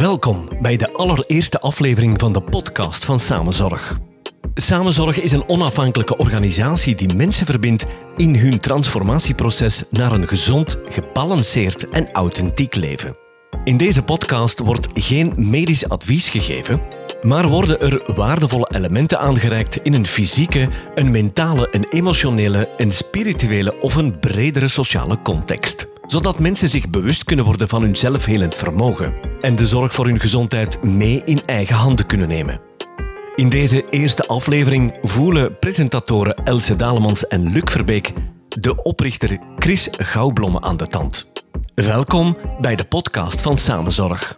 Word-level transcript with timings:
Welkom 0.00 0.48
bij 0.60 0.76
de 0.76 0.92
allereerste 0.92 1.60
aflevering 1.60 2.20
van 2.20 2.32
de 2.32 2.42
podcast 2.42 3.04
van 3.04 3.20
Samenzorg. 3.20 3.98
Samenzorg 4.54 5.20
is 5.20 5.32
een 5.32 5.48
onafhankelijke 5.48 6.16
organisatie 6.16 6.94
die 6.94 7.14
mensen 7.14 7.46
verbindt 7.46 7.86
in 8.16 8.36
hun 8.36 8.60
transformatieproces 8.60 9.84
naar 9.90 10.12
een 10.12 10.28
gezond, 10.28 10.78
gebalanceerd 10.84 11.88
en 11.88 12.12
authentiek 12.12 12.74
leven. 12.74 13.16
In 13.64 13.76
deze 13.76 14.02
podcast 14.02 14.58
wordt 14.58 14.88
geen 14.94 15.32
medisch 15.36 15.88
advies 15.88 16.28
gegeven, 16.28 16.80
maar 17.22 17.48
worden 17.48 17.80
er 17.80 18.14
waardevolle 18.14 18.70
elementen 18.74 19.18
aangereikt 19.18 19.76
in 19.76 19.94
een 19.94 20.06
fysieke, 20.06 20.68
een 20.94 21.10
mentale, 21.10 21.68
een 21.70 21.88
emotionele, 21.88 22.68
een 22.76 22.92
spirituele 22.92 23.80
of 23.80 23.94
een 23.94 24.18
bredere 24.18 24.68
sociale 24.68 25.22
context 25.22 25.94
zodat 26.06 26.38
mensen 26.38 26.68
zich 26.68 26.90
bewust 26.90 27.24
kunnen 27.24 27.44
worden 27.44 27.68
van 27.68 27.82
hun 27.82 27.96
zelfhelend 27.96 28.54
vermogen 28.54 29.14
en 29.40 29.56
de 29.56 29.66
zorg 29.66 29.94
voor 29.94 30.06
hun 30.06 30.20
gezondheid 30.20 30.82
mee 30.82 31.22
in 31.24 31.40
eigen 31.46 31.76
handen 31.76 32.06
kunnen 32.06 32.28
nemen. 32.28 32.60
In 33.34 33.48
deze 33.48 33.88
eerste 33.90 34.26
aflevering 34.26 34.98
voelen 35.02 35.58
presentatoren 35.58 36.34
Else 36.34 36.76
Dalemans 36.76 37.26
en 37.26 37.52
Luc 37.52 37.62
Verbeek 37.64 38.12
de 38.48 38.82
oprichter 38.82 39.38
Chris 39.54 39.88
Gouwblomme 39.90 40.60
aan 40.60 40.76
de 40.76 40.86
tand. 40.86 41.32
Welkom 41.74 42.36
bij 42.60 42.76
de 42.76 42.84
podcast 42.84 43.40
van 43.40 43.58
Samenzorg. 43.58 44.36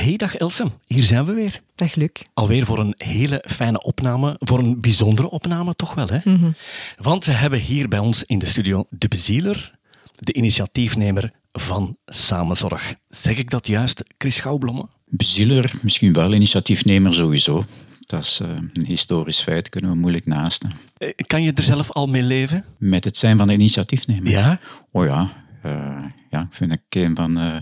Hey, 0.00 0.16
dag 0.16 0.36
Else, 0.36 0.66
hier 0.86 1.04
zijn 1.04 1.24
we 1.24 1.32
weer. 1.32 1.60
Dag 1.74 1.94
Luc. 1.94 2.10
Alweer 2.34 2.64
voor 2.64 2.78
een 2.78 2.94
hele 2.96 3.44
fijne 3.46 3.82
opname, 3.82 4.36
voor 4.38 4.58
een 4.58 4.80
bijzondere 4.80 5.30
opname 5.30 5.74
toch 5.74 5.94
wel. 5.94 6.08
Hè? 6.08 6.18
Mhm. 6.24 6.50
Want 6.96 7.24
we 7.24 7.32
hebben 7.32 7.58
hier 7.58 7.88
bij 7.88 7.98
ons 7.98 8.24
in 8.24 8.38
de 8.38 8.46
studio 8.46 8.84
de 8.90 9.08
bezieler, 9.08 9.78
de 10.14 10.32
initiatiefnemer 10.32 11.32
van 11.52 11.96
Samenzorg. 12.06 12.94
Zeg 13.08 13.36
ik 13.36 13.50
dat 13.50 13.66
juist, 13.66 14.04
Chris 14.18 14.36
Schouwblomme? 14.36 14.88
Bezieler, 15.06 15.72
misschien 15.82 16.12
wel 16.12 16.34
initiatiefnemer 16.34 17.14
sowieso. 17.14 17.64
Dat 18.00 18.22
is 18.22 18.40
eh, 18.40 18.48
een 18.48 18.86
historisch 18.86 19.40
feit, 19.40 19.68
kunnen 19.68 19.90
we 19.90 19.96
moeilijk 19.96 20.26
naasten. 20.26 20.72
Eh, 20.98 21.08
Kan 21.26 21.42
je 21.42 21.52
er 21.52 21.62
zelf 21.62 21.90
al 21.90 22.06
mee 22.06 22.22
leven? 22.22 22.64
Met 22.78 23.04
het 23.04 23.16
zijn 23.16 23.36
van 23.36 23.46
de 23.46 23.52
initiatiefnemer. 23.52 24.30
Ja? 24.30 24.60
Oh 24.92 25.06
ja, 25.06 25.32
eh, 25.62 26.04
ja, 26.30 26.48
vind 26.50 26.72
ik 26.72 26.82
een 26.88 27.16
van 27.16 27.38
eh, 27.38 27.56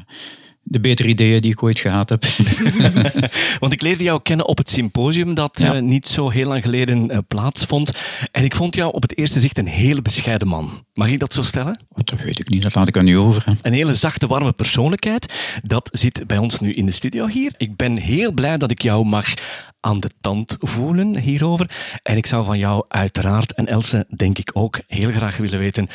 de 0.71 0.81
betere 0.81 1.09
ideeën 1.09 1.41
die 1.41 1.51
ik 1.53 1.63
ooit 1.63 1.79
gehad 1.79 2.09
heb. 2.09 2.25
Want 3.61 3.73
ik 3.73 3.83
leerde 3.83 4.05
jou 4.05 4.21
kennen 4.23 4.47
op 4.47 4.59
het 4.59 4.69
symposium 4.71 5.35
dat 5.35 5.59
Ja. 5.59 5.75
eh, 5.75 5.83
niet 5.83 6.07
zo 6.09 6.29
heel 6.31 6.49
lang 6.49 6.63
geleden 6.63 7.11
eh, 7.11 7.19
plaatsvond. 7.29 7.93
En 8.33 8.45
ik 8.45 8.55
vond 8.55 8.75
jou 8.75 8.93
op 8.93 9.03
het 9.03 9.19
eerste 9.19 9.41
zicht 9.41 9.59
een 9.59 9.67
hele 9.67 10.03
bescheiden 10.03 10.49
man. 10.49 10.85
Mag 10.95 11.09
ik 11.09 11.19
dat 11.19 11.33
zo 11.33 11.43
stellen? 11.43 11.81
Oh, 11.89 11.99
dat 12.05 12.21
weet 12.21 12.39
ik 12.39 12.49
niet, 12.49 12.63
dat 12.63 12.75
laat 12.75 12.89
ik 12.89 12.97
aan 12.97 13.07
u 13.09 13.15
over. 13.15 13.43
hè. 13.45 13.53
Een 13.63 13.73
hele 13.73 13.95
zachte, 13.95 14.27
warme 14.27 14.53
persoonlijkheid. 14.53 15.33
Dat 15.63 15.89
zit 15.93 16.27
bij 16.27 16.39
ons 16.39 16.61
nu 16.61 16.73
in 16.73 16.87
de 16.87 16.93
studio 16.93 17.27
hier. 17.27 17.53
Ik 17.57 17.77
ben 17.77 17.99
heel 17.99 18.33
blij 18.33 18.57
dat 18.59 18.71
ik 18.71 18.83
jou 18.83 19.05
mag 19.05 19.35
aan 19.81 20.01
de 20.01 20.11
tand 20.21 20.57
voelen 20.59 21.19
hierover. 21.19 21.71
En 22.03 22.17
ik 22.17 22.27
zou 22.27 22.45
van 22.45 22.59
jou 22.59 22.85
uiteraard, 22.89 23.53
en 23.55 23.67
Else 23.67 24.07
denk 24.17 24.39
ik 24.39 24.51
ook, 24.53 24.81
heel 24.87 25.11
graag 25.11 25.37
willen 25.37 25.59
weten... 25.59 25.89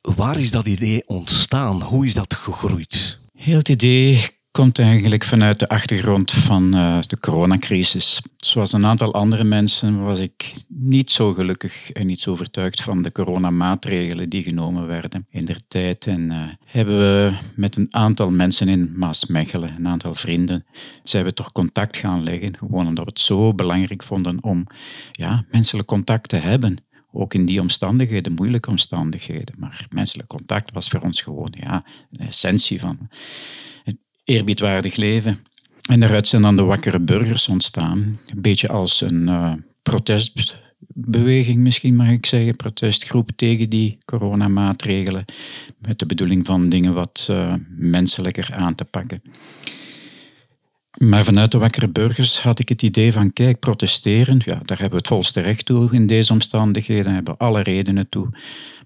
Waar 0.00 0.38
is 0.38 0.50
dat 0.50 0.66
idee 0.66 1.02
ontstaan? 1.06 1.82
Hoe 1.82 2.06
is 2.06 2.14
dat 2.14 2.34
gegroeid? 2.34 3.18
Heel 3.44 3.58
het 3.58 3.68
idee 3.68 4.26
komt 4.50 4.78
eigenlijk 4.78 5.24
vanuit 5.24 5.58
de 5.58 5.68
achtergrond 5.68 6.30
van 6.30 6.74
eh, 6.74 7.00
de 7.00 7.20
coronacrisis. 7.20 8.20
Zoals 8.36 8.72
een 8.72 8.86
aantal 8.86 9.14
andere 9.14 9.44
mensen 9.44 10.04
was 10.04 10.18
ik 10.18 10.54
niet 10.68 11.10
zo 11.10 11.32
gelukkig 11.32 11.90
en 11.92 12.06
niet 12.06 12.20
zo 12.20 12.30
overtuigd 12.30 12.82
van 12.82 13.02
de 13.02 13.12
coronamaatregelen 13.12 14.28
die 14.28 14.42
genomen 14.42 14.86
werden 14.86 15.26
in 15.30 15.44
der 15.44 15.60
tijd. 15.68 16.06
En 16.06 16.30
eh, 16.30 16.38
hebben 16.64 16.98
we 16.98 17.32
met 17.56 17.76
een 17.76 17.88
aantal 17.90 18.30
mensen 18.30 18.68
in 18.68 18.92
Maasmechelen, 18.96 19.76
een 19.76 19.88
aantal 19.88 20.14
vrienden, 20.14 20.64
zijn 21.02 21.24
we 21.24 21.34
toch 21.34 21.52
contact 21.52 21.96
gaan 21.96 22.22
leggen. 22.22 22.56
Gewoon 22.56 22.86
omdat 22.86 23.04
we 23.04 23.10
het 23.10 23.20
zo 23.20 23.54
belangrijk 23.54 24.02
vonden 24.02 24.42
om 24.42 24.66
ja, 25.12 25.44
menselijk 25.50 25.88
contact 25.88 26.28
te 26.28 26.36
hebben. 26.36 26.84
Ook 27.16 27.34
in 27.34 27.46
die 27.46 27.60
omstandigheden, 27.60 28.32
moeilijke 28.32 28.70
omstandigheden. 28.70 29.54
Maar 29.58 29.86
menselijk 29.90 30.28
contact 30.28 30.72
was 30.72 30.88
voor 30.88 31.00
ons 31.00 31.20
gewoon 31.22 31.54
ja, 31.60 31.84
de 32.10 32.24
essentie 32.24 32.80
van 32.80 33.08
een 33.84 33.98
eerbiedwaardig 34.24 34.96
leven. 34.96 35.38
En 35.88 36.00
daaruit 36.00 36.26
zijn 36.26 36.42
dan 36.42 36.56
de 36.56 36.62
wakkere 36.62 37.00
burgers 37.00 37.48
ontstaan. 37.48 38.20
Een 38.26 38.40
beetje 38.40 38.68
als 38.68 39.00
een 39.00 39.28
eh, 39.28 39.52
protestbeweging 39.82 41.58
misschien 41.58 41.96
mag 41.96 42.08
ik 42.10 42.26
zeggen. 42.26 42.56
Protestgroep 42.56 43.30
tegen 43.36 43.70
die 43.70 43.98
coronamaatregelen. 44.04 45.24
Met 45.78 45.98
de 45.98 46.06
bedoeling 46.06 46.46
van 46.46 46.68
dingen 46.68 46.94
wat 46.94 47.26
eh, 47.30 47.54
menselijker 47.68 48.52
aan 48.52 48.74
te 48.74 48.84
pakken. 48.84 49.22
Maar 50.98 51.24
vanuit 51.24 51.50
de 51.50 51.58
wakkere 51.58 51.88
burgers 51.88 52.40
had 52.40 52.58
ik 52.58 52.68
het 52.68 52.82
idee 52.82 53.12
van, 53.12 53.32
kijk, 53.32 53.58
protesteren, 53.58 54.40
ja, 54.44 54.60
daar 54.64 54.78
hebben 54.78 54.90
we 54.90 54.96
het 54.96 55.06
volste 55.06 55.40
recht 55.40 55.64
toe 55.64 55.92
in 55.92 56.06
deze 56.06 56.32
omstandigheden, 56.32 57.04
daar 57.04 57.14
hebben 57.14 57.34
we 57.34 57.44
alle 57.44 57.60
redenen 57.60 58.08
toe. 58.08 58.28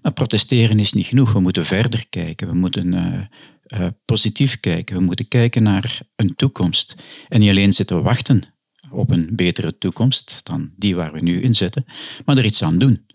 Maar 0.01 0.13
protesteren 0.13 0.79
is 0.79 0.93
niet 0.93 1.05
genoeg, 1.05 1.33
we 1.33 1.39
moeten 1.39 1.65
verder 1.65 2.05
kijken, 2.09 2.47
we 2.47 2.53
moeten 2.53 2.93
eh, 2.93 3.21
eh, 3.63 3.87
positief 4.05 4.59
kijken, 4.59 4.97
we 4.97 5.03
moeten 5.03 5.27
kijken 5.27 5.63
naar 5.63 5.99
een 6.15 6.35
toekomst. 6.35 6.95
En 7.27 7.39
niet 7.39 7.49
alleen 7.49 7.73
zitten 7.73 8.03
wachten 8.03 8.43
op 8.91 9.09
een 9.09 9.29
betere 9.31 9.77
toekomst 9.77 10.39
dan 10.43 10.71
die 10.77 10.95
waar 10.95 11.11
we 11.11 11.21
nu 11.21 11.41
in 11.41 11.55
zitten, 11.55 11.85
maar 12.25 12.37
er 12.37 12.45
iets 12.45 12.63
aan 12.63 12.77
doen. 12.77 13.07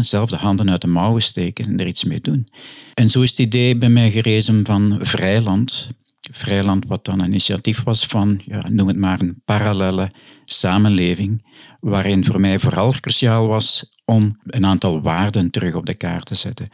Zelf 0.00 0.30
de 0.30 0.36
handen 0.36 0.70
uit 0.70 0.80
de 0.80 0.86
mouwen 0.86 1.22
steken 1.22 1.64
en 1.64 1.80
er 1.80 1.86
iets 1.86 2.04
mee 2.04 2.20
doen. 2.20 2.48
En 2.94 3.10
zo 3.10 3.20
is 3.20 3.30
het 3.30 3.38
idee 3.38 3.76
bij 3.76 3.88
mij 3.88 4.10
gerezen 4.10 4.64
van 4.64 4.98
Vrijland. 5.02 5.90
Vrijland, 6.32 6.84
wat 6.86 7.04
dan 7.04 7.20
een 7.20 7.26
initiatief 7.26 7.82
was 7.82 8.06
van, 8.06 8.40
ja, 8.44 8.68
noem 8.68 8.88
het 8.88 8.96
maar 8.96 9.20
een 9.20 9.42
parallele 9.44 10.12
samenleving, 10.44 11.46
waarin 11.80 12.24
voor 12.24 12.40
mij 12.40 12.58
vooral 12.58 12.92
cruciaal 13.00 13.46
was 13.46 13.92
om 14.04 14.40
een 14.44 14.66
aantal 14.66 15.02
waarden 15.02 15.50
terug 15.50 15.74
op 15.74 15.86
de 15.86 15.96
kaart 15.96 16.26
te 16.26 16.34
zetten. 16.34 16.68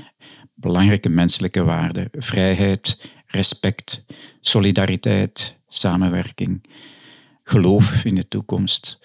Belangrijke 0.55 1.09
menselijke 1.09 1.65
waarden, 1.65 2.09
vrijheid, 2.13 3.11
respect, 3.27 4.05
solidariteit, 4.41 5.59
samenwerking, 5.69 6.65
geloof 7.43 8.05
in 8.05 8.15
de 8.15 8.29
toekomst. 8.29 8.99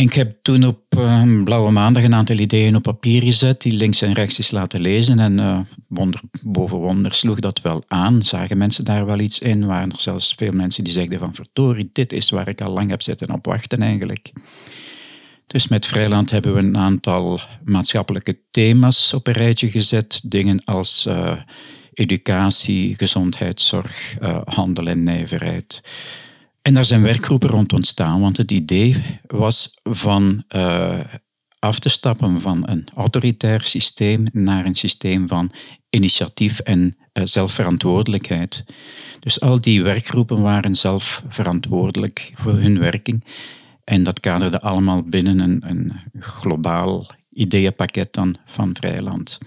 Ik 0.00 0.12
heb 0.12 0.38
toen 0.42 0.66
op 0.66 0.82
eh, 0.88 1.42
Blauwe 1.44 1.70
Maandag 1.70 2.02
een 2.02 2.14
aantal 2.14 2.38
ideeën 2.38 2.76
op 2.76 2.82
papier 2.82 3.22
gezet, 3.22 3.62
die 3.62 3.72
links 3.72 4.02
en 4.02 4.12
rechts 4.12 4.38
is 4.38 4.50
laten 4.50 4.80
lezen. 4.80 5.18
En 5.18 5.38
eh, 5.38 5.58
wonder 5.88 6.20
boven 6.42 6.78
wonder 6.78 7.12
sloeg 7.14 7.38
dat 7.38 7.60
wel 7.60 7.84
aan. 7.86 8.22
Zagen 8.22 8.58
mensen 8.58 8.84
daar 8.84 9.06
wel 9.06 9.18
iets 9.18 9.38
in? 9.38 9.66
Waren 9.66 9.90
er 9.90 10.00
zelfs 10.00 10.34
veel 10.36 10.52
mensen 10.52 10.84
die 10.84 10.92
zeiden 10.92 11.18
van 11.18 11.34
verdorie, 11.34 11.90
dit 11.92 12.12
is 12.12 12.30
waar 12.30 12.48
ik 12.48 12.60
al 12.60 12.72
lang 12.72 12.90
heb 12.90 13.02
zitten 13.02 13.32
op 13.32 13.46
wachten 13.46 13.82
eigenlijk. 13.82 14.32
Dus 15.46 15.68
met 15.68 15.86
Vrijland 15.86 16.30
hebben 16.30 16.54
we 16.54 16.60
een 16.60 16.78
aantal 16.78 17.40
maatschappelijke 17.64 18.38
thema's 18.50 19.12
op 19.12 19.26
een 19.26 19.32
rijtje 19.32 19.70
gezet. 19.70 20.20
Dingen 20.24 20.64
als 20.64 21.06
eh, 21.06 21.40
educatie, 21.92 22.94
gezondheidszorg, 22.96 24.14
eh, 24.20 24.40
handel 24.44 24.86
en 24.86 25.02
nijverheid. 25.02 25.82
En 26.62 26.74
daar 26.74 26.84
zijn 26.84 27.02
werkgroepen 27.02 27.48
rond 27.48 27.72
ontstaan, 27.72 28.20
want 28.20 28.36
het 28.36 28.50
idee 28.50 29.20
was 29.26 29.78
van 29.82 30.44
eh, 30.48 31.00
af 31.58 31.78
te 31.78 31.88
stappen 31.88 32.40
van 32.40 32.68
een 32.68 32.88
autoritair 32.94 33.60
systeem 33.60 34.26
naar 34.32 34.66
een 34.66 34.74
systeem 34.74 35.28
van 35.28 35.52
initiatief 35.90 36.58
en 36.58 36.96
eh, 37.12 37.22
zelfverantwoordelijkheid. 37.24 38.64
Dus 39.20 39.40
al 39.40 39.60
die 39.60 39.82
werkgroepen 39.82 40.42
waren 40.42 40.74
zelf 40.74 41.22
verantwoordelijk 41.28 42.32
voor 42.34 42.58
hun 42.58 42.78
werking. 42.78 43.24
En 43.84 44.02
dat 44.02 44.20
kaderde 44.20 44.60
allemaal 44.60 45.02
binnen 45.02 45.38
een, 45.38 45.62
een 45.66 45.92
globaal 46.18 47.06
ideeënpakket 47.32 48.12
dan 48.12 48.36
van 48.44 48.76
Vrijland. 48.76 49.38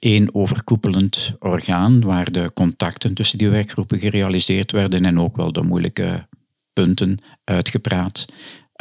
Eén 0.00 0.34
overkoepelend 0.34 1.34
orgaan 1.38 2.00
waar 2.00 2.32
de 2.32 2.50
contacten 2.54 3.14
tussen 3.14 3.38
die 3.38 3.48
werkgroepen 3.48 3.98
gerealiseerd 3.98 4.72
werden 4.72 5.04
en 5.04 5.20
ook 5.20 5.36
wel 5.36 5.52
de 5.52 5.62
moeilijke 5.62 6.28
punten 6.72 7.22
uitgepraat. 7.44 8.24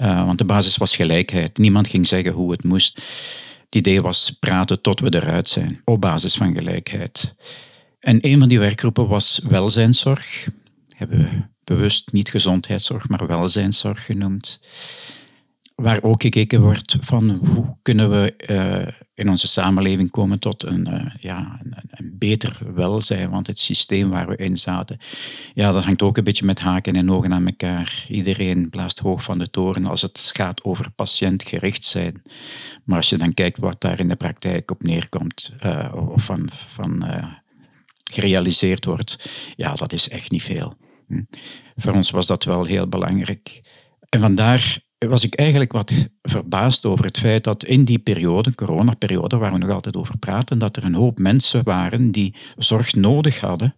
Uh, 0.02 0.26
want 0.26 0.38
de 0.38 0.46
basis 0.46 0.78
was 0.78 0.96
gelijkheid. 0.96 1.58
Niemand 1.58 1.88
ging 1.88 2.08
zeggen 2.08 2.32
hoe 2.32 2.52
het 2.52 2.64
moest. 2.64 2.96
Het 3.66 3.76
idee 3.76 4.02
was 4.02 4.32
praten 4.32 4.82
tot 4.82 5.00
we 5.00 5.14
eruit 5.14 5.48
zijn, 5.48 5.82
op 5.84 6.02
basis 6.02 6.36
van 6.36 6.56
gelijkheid. 6.56 7.36
En 8.00 8.18
een 8.22 8.40
van 8.40 8.50
die 8.50 8.60
werkgroepen 8.60 9.08
was 9.08 9.42
welzijnszorg. 9.48 10.48
Hebben 10.96 11.18
we 11.18 11.48
bewust 11.64 12.12
niet 12.12 12.30
gezondheidszorg, 12.30 13.10
maar 13.10 13.28
welzijnszorg 13.28 14.06
genoemd. 14.06 14.60
Waar 15.80 16.04
ook 16.04 16.22
gekeken 16.22 16.62
wordt 16.62 16.98
van 17.02 17.30
hoe 17.30 17.78
kunnen 17.82 18.10
we 18.10 18.34
uh, 18.48 18.94
in 19.14 19.30
onze 19.30 19.48
samenleving 19.48 20.12
komen 20.12 20.40
tot 20.40 20.64
een, 20.64 20.88
uh, 20.88 21.16
ja, 21.20 21.60
een, 21.64 21.76
een, 21.90 22.16
beter 22.18 22.60
welzijn. 22.74 23.30
Want 23.30 23.48
het 23.48 23.60
systeem 23.60 24.10
waar 24.10 24.28
we 24.28 24.36
in 24.36 24.58
zaten, 24.58 24.98
ja, 25.54 25.72
dat 25.72 25.84
hangt 25.84 26.02
ook 26.02 26.18
een 26.18 26.24
beetje 26.24 26.46
met 26.46 26.60
haken 26.60 26.96
en 26.96 27.12
ogen 27.12 27.34
aan 27.34 27.46
elkaar. 27.46 28.06
Iedereen 28.08 28.70
blaast 28.70 29.00
hoog 29.00 29.24
van 29.24 29.38
de 29.38 29.50
toren 29.50 29.86
als 29.86 30.02
het 30.02 30.32
gaat 30.34 30.64
over 30.64 30.92
patiëntgericht 30.92 31.84
zijn. 31.84 32.22
Maar 32.84 32.98
als 32.98 33.10
je 33.10 33.18
dan 33.18 33.34
kijkt 33.34 33.60
wat 33.60 33.82
daar 33.82 34.00
in 34.00 34.08
de 34.08 34.16
praktijk 34.16 34.72
op 34.72 34.84
neerkomt, 34.84 35.56
uh, 35.66 35.94
of 36.10 36.24
van, 36.24 36.50
van 36.52 37.06
gerealiseerd 38.12 38.86
wordt, 38.86 39.30
ja, 39.56 39.74
dat 39.74 39.94
is 39.94 40.10
echt 40.10 40.32
niet 40.32 40.44
veel. 40.44 40.74
Hm. 41.08 41.24
Voor 41.76 41.94
ons 41.94 42.10
was 42.10 42.28
dat 42.28 42.44
wel 42.44 42.66
heel 42.66 42.88
belangrijk. 42.88 43.62
En 44.10 44.20
vandaar 44.20 44.88
was 45.08 45.24
ik 45.24 45.36
eigenlijk 45.36 45.72
wat 45.72 45.92
verbaasd 46.22 46.86
over 46.86 47.06
het 47.06 47.20
feit 47.20 47.44
dat 47.44 47.66
in 47.66 47.86
die 47.86 48.00
periode, 48.00 48.56
coronaperiode, 48.56 49.38
waar 49.38 49.52
we 49.52 49.58
nog 49.58 49.70
altijd 49.70 49.96
over 49.96 50.18
praten, 50.18 50.60
dat 50.60 50.78
er 50.78 50.84
een 50.84 50.96
hoop 50.96 51.20
mensen 51.20 51.64
waren 51.64 52.12
die 52.12 52.36
zorg 52.58 52.96
nodig 52.96 53.40
hadden, 53.40 53.76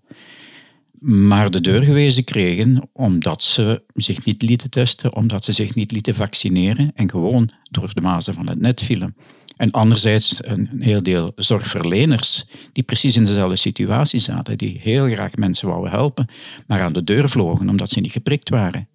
maar 0.99 1.51
de 1.51 1.61
deur 1.61 1.81
gewezen 1.81 2.23
kregen 2.23 2.89
omdat 2.93 3.43
ze 3.43 3.83
zich 3.93 4.25
niet 4.25 4.41
lieten 4.41 4.69
testen, 4.69 5.15
omdat 5.15 5.43
ze 5.43 5.51
zich 5.51 5.75
niet 5.75 5.91
lieten 5.91 6.15
vaccineren 6.15 6.91
en 6.95 7.09
gewoon 7.09 7.51
door 7.71 7.93
de 7.93 8.01
mazen 8.01 8.33
van 8.33 8.47
het 8.47 8.59
net 8.59 8.81
vielen. 8.81 9.15
En 9.57 9.71
anderzijds 9.71 10.39
een 10.41 10.69
heel 10.79 11.03
deel 11.03 11.31
zorgverleners 11.35 12.45
die 12.73 12.83
precies 12.83 13.15
in 13.15 13.25
dezelfde 13.25 13.55
situatie 13.55 14.19
zaten, 14.19 14.57
die 14.57 14.79
heel 14.81 15.07
graag 15.07 15.35
mensen 15.35 15.67
wouden 15.67 15.91
helpen, 15.91 16.27
maar 16.67 16.81
aan 16.81 16.93
de 16.93 17.03
deur 17.03 17.29
vlogen 17.29 17.69
omdat 17.69 17.89
ze 17.89 17.99
niet 17.99 18.11
geprikt 18.11 18.49
waren. 18.49 18.87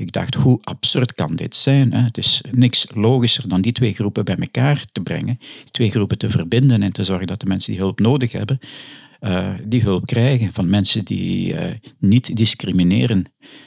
Ik 0.00 0.12
dacht, 0.12 0.34
hoe 0.34 0.58
absurd 0.62 1.14
kan 1.14 1.36
dit 1.36 1.54
zijn? 1.54 1.92
Het 1.92 2.18
is 2.18 2.42
niks 2.50 2.86
logischer 2.94 3.48
dan 3.48 3.60
die 3.60 3.72
twee 3.72 3.94
groepen 3.94 4.24
bij 4.24 4.36
elkaar 4.36 4.84
te 4.92 5.00
brengen, 5.00 5.36
die 5.38 5.70
twee 5.70 5.90
groepen 5.90 6.18
te 6.18 6.30
verbinden 6.30 6.82
en 6.82 6.92
te 6.92 7.04
zorgen 7.04 7.26
dat 7.26 7.40
de 7.40 7.46
mensen 7.46 7.72
die 7.72 7.80
hulp 7.80 8.00
nodig 8.00 8.32
hebben, 8.32 8.58
uh, 9.20 9.54
die 9.64 9.82
hulp 9.82 10.06
krijgen 10.06 10.52
van 10.52 10.70
mensen 10.70 11.04
die 11.04 11.52
uh, 11.54 11.64
niet 11.98 12.36
discrimineren. 12.36 13.24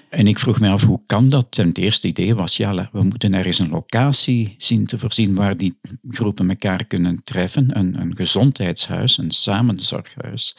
En 0.10 0.28
ik 0.28 0.40
vroeg 0.40 0.60
me 0.60 0.70
af, 0.70 0.84
hoe 0.84 1.02
kan 1.06 1.30
dat? 1.30 1.58
En 1.58 1.68
het 1.68 1.78
eerste 1.78 2.08
idee 2.08 2.36
was, 2.36 2.58
ja, 2.58 2.90
we 2.92 3.04
moeten 3.04 3.34
ergens 3.34 3.60
een 3.60 3.70
locatie 3.70 4.56
zien 4.58 4.86
te 4.86 5.00
voorzien 5.00 5.36
waar 5.36 5.58
die 5.58 5.78
groepen 6.10 6.50
elkaar 6.50 6.86
kunnen 6.86 7.22
treffen. 7.24 7.78
Een, 7.78 8.02
een 8.02 8.16
gezondheidshuis, 8.16 9.18
een 9.18 9.32
samenzorghuis 9.32 10.56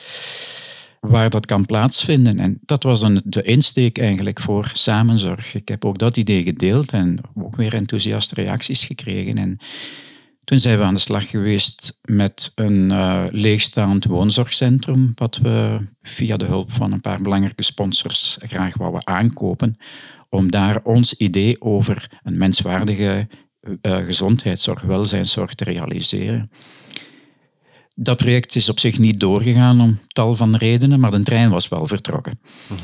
waar 1.09 1.31
dat 1.31 1.47
kan 1.47 1.67
plaatsvinden. 1.67 2.39
En 2.39 2.59
dat 2.65 2.83
was 2.83 3.03
een, 3.03 3.23
de 3.25 3.43
insteek 3.43 3.99
eigenlijk 3.99 4.41
voor 4.41 4.71
samenzorg. 4.73 5.55
Ik 5.55 5.69
heb 5.69 5.85
ook 5.85 5.99
dat 5.99 6.17
idee 6.17 6.43
gedeeld 6.43 6.93
en 6.93 7.19
ook 7.35 7.57
weer 7.57 7.75
enthousiaste 7.75 8.35
reacties 8.35 8.85
gekregen. 8.85 9.39
En 9.39 9.59
toen 10.45 10.59
zijn 10.59 10.79
we 10.79 10.85
aan 10.85 10.95
de 10.95 11.01
slag 11.01 11.31
geweest 11.31 11.99
met 12.03 12.53
een 12.55 12.91
uh, 12.91 13.25
leegstaand 13.31 14.05
woonzorgcentrum, 14.05 15.13
wat 15.15 15.37
we 15.37 15.87
via 16.03 16.37
de 16.37 16.45
hulp 16.45 16.73
van 16.73 16.93
een 16.93 17.01
paar 17.01 17.23
belangrijke 17.23 17.63
sponsors 17.63 18.37
graag 18.41 18.77
wouden 18.77 19.07
aankopen, 19.07 19.79
om 20.29 20.51
daar 20.51 20.83
ons 20.83 21.15
idee 21.15 21.61
over 21.63 22.11
een 22.23 22.39
menswaardige 22.39 23.29
uh, 23.83 23.97
gezondheidszorg, 23.97 24.83
welzijnszorg 24.83 25.55
te 25.55 25.65
realiseren. 25.65 26.51
Dat 27.95 28.17
project 28.17 28.57
is 28.57 28.69
op 28.69 28.79
zich 28.79 28.99
niet 28.99 29.21
doorgegaan 29.21 29.81
om 29.81 29.99
tal 30.07 30.37
van 30.37 30.57
redenen, 30.57 31.01
maar 31.01 31.11
de 31.11 31.23
trein 31.23 31.51
was 31.51 31.69
wel 31.69 31.87
vertrokken. 31.87 32.41
Mhm. 32.67 32.81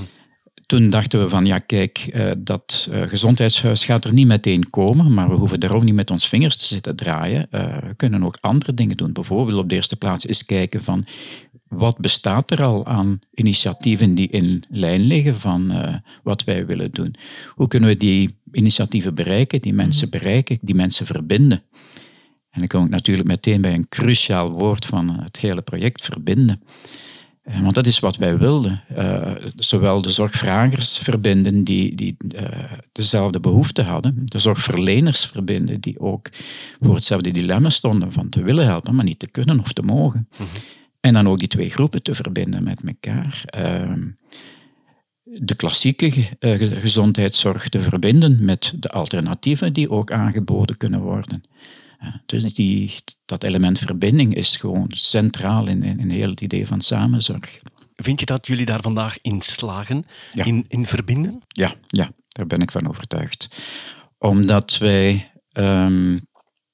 Toen 0.71 0.91
dachten 0.91 1.21
we 1.21 1.29
van, 1.29 1.47
ja 1.47 1.59
kijk, 1.59 1.99
eh, 1.99 2.31
dat 2.39 2.89
eh, 2.91 3.03
gezondheidshuis 3.03 3.85
gaat 3.85 4.05
er 4.05 4.13
niet 4.13 4.27
meteen 4.27 4.71
komen, 4.71 5.15
maar 5.15 5.29
we 5.29 5.37
hoeven 5.37 5.61
er 5.61 5.75
ook 5.75 5.83
niet 5.83 5.95
met 5.95 6.11
ons 6.11 6.29
vingers 6.29 6.57
te 6.57 6.65
zitten 6.65 6.97
draaien. 6.97 7.51
Eh, 7.51 7.79
we 7.79 7.95
kunnen 7.97 8.25
ook 8.25 8.39
andere 8.41 8.75
dingen 8.75 8.97
doen. 8.97 9.13
Bijvoorbeeld 9.13 9.59
op 9.59 9.69
de 9.69 9.75
eerste 9.75 9.97
plaats 9.97 10.27
eens 10.27 10.45
kijken 10.45 10.83
van, 10.83 11.07
wat 11.69 11.99
bestaat 11.99 12.51
er 12.51 12.63
al 12.63 12.87
aan 12.87 13.19
initiatieven 13.35 14.15
die 14.15 14.29
in 14.29 14.65
lijn 14.69 15.01
liggen 15.01 15.35
van 15.35 15.73
wat 16.23 16.45
wij 16.45 16.67
willen 16.67 16.91
doen? 16.91 17.15
Hoe 17.55 17.69
kunnen 17.69 17.89
we 17.89 17.97
die 17.97 18.37
initiatieven 18.53 19.15
bereiken, 19.15 19.61
die 19.61 19.75
mensen 19.75 20.09
mhm. 20.09 20.19
bereiken, 20.19 20.59
die 20.61 20.75
mensen 20.75 21.07
verbinden? 21.07 21.63
En 22.51 22.59
dan 22.59 22.67
kom 22.67 22.85
ik 22.85 22.91
natuurlijk 22.91 23.29
meteen 23.29 23.61
bij 23.61 23.75
een 23.75 23.89
cruciaal 23.89 24.51
woord 24.53 24.87
van 24.87 25.21
het 25.21 25.39
hele 25.39 25.63
project, 25.63 26.05
verbinden. 26.05 26.61
Eh, 27.43 27.61
want 27.61 27.75
dat 27.75 27.87
is 27.87 27.99
wat 27.99 28.17
wij 28.17 28.39
wilden. 28.39 28.83
Uh, 28.97 29.35
zowel 29.57 30.03
de 30.03 30.11
zorgvragers 30.11 30.99
verbinden 30.99 31.65
die, 31.65 31.95
die 31.95 32.17
uh, 32.35 32.73
dezelfde 32.93 33.41
behoeften 33.41 33.85
hadden, 33.85 34.23
de 34.25 34.39
zorgverleners 34.39 35.27
verbinden 35.27 35.81
die 35.81 36.01
ook 36.01 36.29
voor 36.81 36.95
hetzelfde 36.95 37.31
dilemma 37.31 37.71
stonden 37.71 38.13
van 38.13 38.29
te 38.29 38.43
willen 38.43 38.65
helpen, 38.65 38.95
maar 38.95 39.05
niet 39.05 39.19
te 39.19 39.31
kunnen 39.31 39.61
of 39.61 39.73
te 39.73 39.83
mogen. 39.83 40.29
Mhm. 40.33 40.43
En 41.01 41.13
dan 41.13 41.29
ook 41.29 41.39
die 41.39 41.49
twee 41.49 41.71
groepen 41.71 42.03
te 42.03 42.15
verbinden 42.15 42.63
met 42.63 42.83
elkaar. 42.83 43.45
Uh, 43.59 43.93
de 45.23 45.55
klassieke 45.55 46.11
gezondheidszorg 46.81 47.69
te 47.69 47.81
verbinden 47.81 48.45
met 48.45 48.73
de 48.77 48.89
alternatieven 48.89 49.73
die 49.73 49.91
ook 49.91 50.13
aangeboden 50.13 50.77
kunnen 50.77 51.01
worden. 51.01 51.43
Dus 52.27 52.55
die, 52.55 52.95
dat 53.25 53.45
element 53.45 53.79
verbinding 53.79 54.35
is 54.35 54.57
gewoon 54.57 54.87
centraal 54.91 55.67
in, 55.69 55.83
in, 55.83 56.01
in 56.01 56.11
heel 56.11 56.31
het 56.31 56.41
idee 56.41 56.67
van 56.67 56.81
samenzorg. 56.81 57.59
Vind 57.97 58.21
je 58.21 58.27
dat 58.27 58.47
jullie 58.47 58.67
daar 58.67 58.83
vandaag 58.83 59.19
in 59.23 59.41
slagen, 59.41 60.05
in, 60.35 60.65
in 60.69 60.87
verbinden? 60.87 61.43
Ja, 61.49 61.75
ja, 61.87 62.11
daar 62.29 62.47
ben 62.47 62.61
ik 62.61 62.71
van 62.71 62.89
overtuigd. 62.89 63.49
Omdat 64.19 64.79
wij 64.79 65.31
um, 65.53 66.21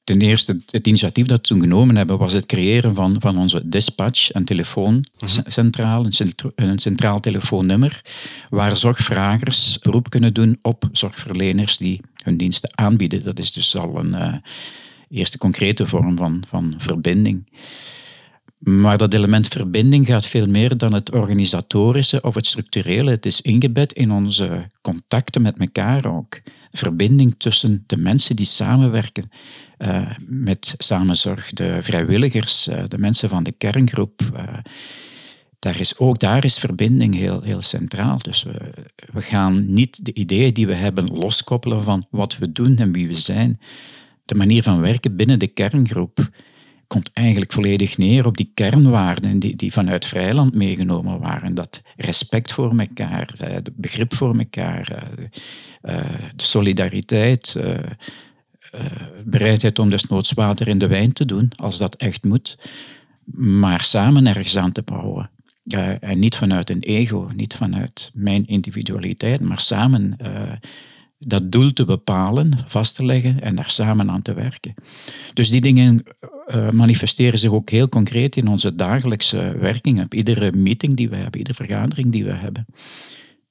ten 0.06 0.20
eerste, 0.20 0.60
het 0.70 0.86
initiatief 0.86 1.26
dat 1.26 1.36
we 1.38 1.46
toen 1.46 1.60
genomen 1.60 1.96
hebben, 1.96 2.18
was 2.18 2.32
het 2.32 2.46
creëren 2.46 2.94
van, 2.94 3.16
van 3.18 3.38
onze 3.38 3.68
dispatch, 3.68 4.34
een 4.34 4.44
telefooncentraal, 4.44 6.02
mhm. 6.02 6.22
een, 6.54 6.68
een 6.68 6.78
centraal 6.78 7.20
telefoonnummer, 7.20 8.00
waar 8.48 8.76
zorgvragers 8.76 9.78
beroep 9.78 10.10
kunnen 10.10 10.34
doen 10.34 10.58
op 10.62 10.88
zorgverleners 10.92 11.76
die 11.76 12.00
hun 12.22 12.36
diensten 12.36 12.70
aanbieden. 12.74 13.24
Dat 13.24 13.38
is 13.38 13.52
dus 13.52 13.76
al 13.76 13.98
een, 13.98 14.12
uh, 14.12 14.36
eerste 15.08 15.38
concrete 15.38 15.86
vorm 15.86 16.16
van, 16.16 16.44
van 16.48 16.74
verbinding. 16.76 17.46
Maar 18.58 18.98
dat 18.98 19.14
element 19.14 19.48
verbinding 19.48 20.06
gaat 20.06 20.26
veel 20.26 20.46
meer 20.46 20.76
dan 20.76 20.92
het 20.92 21.12
organisatorische 21.12 22.22
of 22.22 22.34
het 22.34 22.46
structurele. 22.46 23.10
Het 23.10 23.26
is 23.26 23.40
ingebed 23.40 23.92
in 23.92 24.10
onze 24.10 24.70
contacten 24.80 25.42
met 25.42 25.58
elkaar 25.58 26.16
ook. 26.16 26.40
Verbinding 26.70 27.34
tussen 27.38 27.84
de 27.86 27.96
mensen 27.96 28.36
die 28.36 28.46
samenwerken 28.46 29.30
uh, 29.78 30.10
met 30.26 30.74
samenzorg, 30.78 31.52
de 31.52 31.78
vrijwilligers, 31.82 32.68
uh, 32.68 32.84
de 32.88 32.98
mensen 32.98 33.28
van 33.28 33.42
de 33.42 33.52
kerngroep. 33.52 34.20
Uh, 34.34 34.58
daar 35.58 35.80
is, 35.80 35.98
ook 35.98 36.18
daar 36.18 36.44
is 36.44 36.58
verbinding 36.58 37.14
heel, 37.14 37.42
heel 37.42 37.62
centraal. 37.62 38.18
Dus 38.18 38.42
we, 38.42 38.72
we 39.12 39.20
gaan 39.20 39.72
niet 39.72 40.04
de 40.04 40.14
ideeën 40.14 40.54
die 40.54 40.66
we 40.66 40.74
hebben 40.74 41.06
loskoppelen 41.06 41.82
van 41.82 42.06
wat 42.10 42.38
we 42.38 42.52
doen 42.52 42.76
en 42.76 42.92
wie 42.92 43.06
we 43.06 43.14
zijn 43.14 43.60
de 44.26 44.34
manier 44.34 44.62
van 44.62 44.80
werken 44.80 45.16
binnen 45.16 45.38
de 45.38 45.46
kerngroep 45.46 46.28
komt 46.86 47.10
eigenlijk 47.12 47.52
volledig 47.52 47.98
neer 47.98 48.26
op 48.26 48.36
die 48.36 48.50
kernwaarden 48.54 49.38
die, 49.38 49.56
die 49.56 49.72
vanuit 49.72 50.04
Vrijland 50.04 50.54
meegenomen 50.54 51.20
waren. 51.20 51.54
Dat 51.54 51.82
respect 51.96 52.52
voor 52.52 52.78
elkaar, 52.78 53.32
eh, 53.38 53.56
de 53.62 53.72
begrip 53.76 54.14
voor 54.14 54.38
elkaar, 54.38 54.90
eh, 54.90 55.96
eh, 55.96 56.20
de 56.36 56.44
solidariteit, 56.44 57.56
bereidheid 59.24 59.78
om 59.78 59.90
desnoods 59.90 60.32
water 60.32 60.68
in 60.68 60.78
de 60.78 60.86
wijn 60.86 61.12
te 61.12 61.24
doen 61.24 61.52
als 61.56 61.78
dat 61.78 61.94
echt 61.94 62.24
moet, 62.24 62.58
maar 63.34 63.80
samen 63.80 64.26
ergens 64.26 64.56
aan 64.56 64.72
te 64.72 64.82
bouwen. 64.82 65.30
en 66.00 66.18
niet 66.18 66.36
vanuit 66.36 66.70
een 66.70 66.80
ego, 66.80 67.30
niet 67.34 67.54
vanuit 67.54 68.10
mijn 68.14 68.46
individualiteit, 68.46 69.40
maar 69.40 69.60
samen 69.60 70.16
dat 71.18 71.52
doel 71.52 71.72
te 71.72 71.84
bepalen, 71.84 72.58
vast 72.66 72.96
te 72.96 73.04
leggen 73.04 73.40
en 73.40 73.54
daar 73.54 73.70
samen 73.70 74.10
aan 74.10 74.22
te 74.22 74.34
werken. 74.34 74.74
Dus 75.34 75.48
die 75.48 75.60
dingen 75.60 76.02
uh, 76.46 76.70
manifesteren 76.70 77.38
zich 77.38 77.50
ook 77.50 77.70
heel 77.70 77.88
concreet 77.88 78.36
in 78.36 78.48
onze 78.48 78.74
dagelijkse 78.74 79.56
werking, 79.58 80.04
op 80.04 80.14
iedere 80.14 80.52
meeting 80.52 80.96
die 80.96 81.08
we 81.08 81.16
hebben, 81.16 81.38
iedere 81.38 81.64
vergadering 81.64 82.12
die 82.12 82.24
we 82.24 82.34
hebben. 82.34 82.66